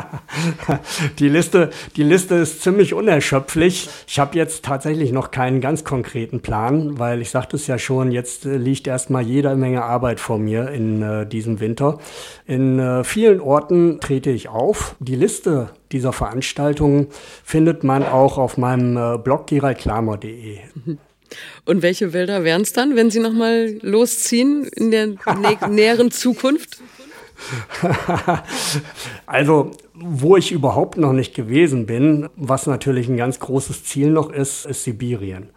die, 1.20 1.28
Liste, 1.28 1.70
die 1.94 2.02
Liste 2.02 2.34
ist 2.34 2.62
ziemlich 2.62 2.94
unerschöpflich. 2.94 3.88
Ich 4.08 4.18
habe 4.18 4.36
jetzt 4.36 4.64
tatsächlich 4.64 5.12
noch 5.12 5.30
keinen 5.30 5.60
ganz 5.60 5.84
konkreten 5.84 6.40
Plan, 6.40 6.98
weil 6.98 7.22
ich 7.22 7.30
sagte 7.30 7.54
es 7.54 7.68
ja 7.68 7.78
schon, 7.78 8.10
jetzt 8.10 8.44
äh, 8.44 8.56
liegt 8.56 8.88
erstmal 8.88 9.22
jede 9.22 9.54
Menge 9.54 9.84
Arbeit 9.84 10.18
vor 10.18 10.40
mir 10.40 10.70
in 10.70 11.02
äh, 11.02 11.28
diesem 11.28 11.60
Winter. 11.60 12.00
In 12.44 12.80
äh, 12.80 13.04
vielen 13.04 13.40
Orten 13.40 14.00
trete 14.00 14.30
ich 14.30 14.48
auf. 14.48 14.96
Die 14.98 15.14
Liste 15.14 15.70
dieser 15.92 16.12
Veranstaltungen 16.12 17.06
findet 17.44 17.84
man 17.84 18.02
auch 18.02 18.36
auf 18.36 18.58
meinem 18.58 18.96
äh, 18.96 19.16
Blog 19.16 19.46
geraldklamer.de. 19.46 20.58
Und 21.64 21.82
welche 21.82 22.12
Wälder 22.12 22.44
wären 22.44 22.62
es 22.62 22.72
dann, 22.72 22.96
wenn 22.96 23.10
Sie 23.10 23.20
nochmal 23.20 23.78
losziehen 23.82 24.64
in 24.64 24.90
der 24.90 25.06
nä 25.06 25.58
näheren 25.68 26.10
Zukunft? 26.10 26.78
also, 29.26 29.70
wo 29.94 30.36
ich 30.36 30.52
überhaupt 30.52 30.96
noch 30.96 31.12
nicht 31.12 31.34
gewesen 31.34 31.86
bin, 31.86 32.28
was 32.36 32.66
natürlich 32.66 33.08
ein 33.08 33.16
ganz 33.16 33.38
großes 33.40 33.84
Ziel 33.84 34.10
noch 34.10 34.30
ist, 34.30 34.66
ist 34.66 34.84
Sibirien. 34.84 35.50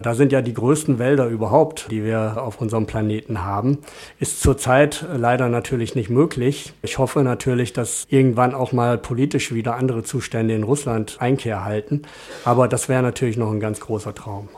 Da 0.00 0.14
sind 0.14 0.32
ja 0.32 0.42
die 0.42 0.54
größten 0.54 0.98
Wälder 0.98 1.26
überhaupt, 1.26 1.88
die 1.90 2.04
wir 2.04 2.42
auf 2.42 2.60
unserem 2.60 2.86
Planeten 2.86 3.44
haben. 3.44 3.78
Ist 4.20 4.40
zurzeit 4.40 5.04
leider 5.16 5.48
natürlich 5.48 5.94
nicht 5.94 6.10
möglich. 6.10 6.72
Ich 6.82 6.98
hoffe 6.98 7.22
natürlich, 7.22 7.72
dass 7.72 8.06
irgendwann 8.10 8.54
auch 8.54 8.72
mal 8.72 8.98
politisch 8.98 9.52
wieder 9.52 9.76
andere 9.76 10.02
Zustände 10.02 10.54
in 10.54 10.62
Russland 10.62 11.16
Einkehr 11.18 11.64
halten. 11.64 12.02
Aber 12.44 12.68
das 12.68 12.88
wäre 12.88 13.02
natürlich 13.02 13.36
noch 13.36 13.50
ein 13.50 13.60
ganz 13.60 13.80
großer 13.80 14.14
Traum. 14.14 14.48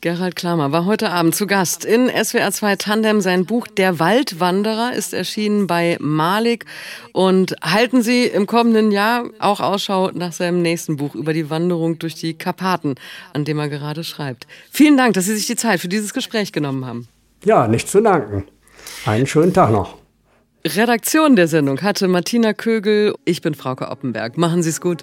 Gerald 0.00 0.34
Klammer 0.34 0.72
war 0.72 0.86
heute 0.86 1.10
Abend 1.10 1.34
zu 1.34 1.46
Gast 1.46 1.84
in 1.84 2.08
SWR 2.08 2.50
2 2.50 2.76
Tandem. 2.76 3.20
Sein 3.20 3.44
Buch 3.44 3.66
Der 3.66 3.98
Waldwanderer 3.98 4.94
ist 4.94 5.12
erschienen 5.12 5.66
bei 5.66 5.98
Malik. 6.00 6.64
Und 7.12 7.54
halten 7.62 8.02
Sie 8.02 8.24
im 8.24 8.46
kommenden 8.46 8.92
Jahr 8.92 9.24
auch 9.38 9.60
Ausschau 9.60 10.10
nach 10.12 10.32
seinem 10.32 10.62
nächsten 10.62 10.96
Buch 10.96 11.14
über 11.14 11.34
die 11.34 11.50
Wanderung 11.50 11.98
durch 11.98 12.14
die 12.14 12.34
Karpaten, 12.34 12.94
an 13.34 13.44
dem 13.44 13.58
er 13.58 13.68
gerade 13.68 14.02
schreibt. 14.02 14.46
Vielen 14.70 14.96
Dank, 14.96 15.14
dass 15.14 15.26
Sie 15.26 15.36
sich 15.36 15.46
die 15.46 15.56
Zeit 15.56 15.80
für 15.80 15.88
dieses 15.88 16.14
Gespräch 16.14 16.52
genommen 16.52 16.86
haben. 16.86 17.06
Ja, 17.44 17.68
nicht 17.68 17.88
zu 17.88 18.00
danken. 18.00 18.44
Einen 19.04 19.26
schönen 19.26 19.52
Tag 19.52 19.70
noch. 19.70 20.00
Redaktion 20.66 21.36
der 21.36 21.48
Sendung 21.48 21.80
hatte 21.80 22.06
Martina 22.06 22.52
Kögel. 22.52 23.14
Ich 23.24 23.40
bin 23.40 23.54
Frauke 23.54 23.88
Oppenberg. 23.88 24.36
Machen 24.36 24.62
Sie 24.62 24.68
es 24.68 24.82
gut. 24.82 24.98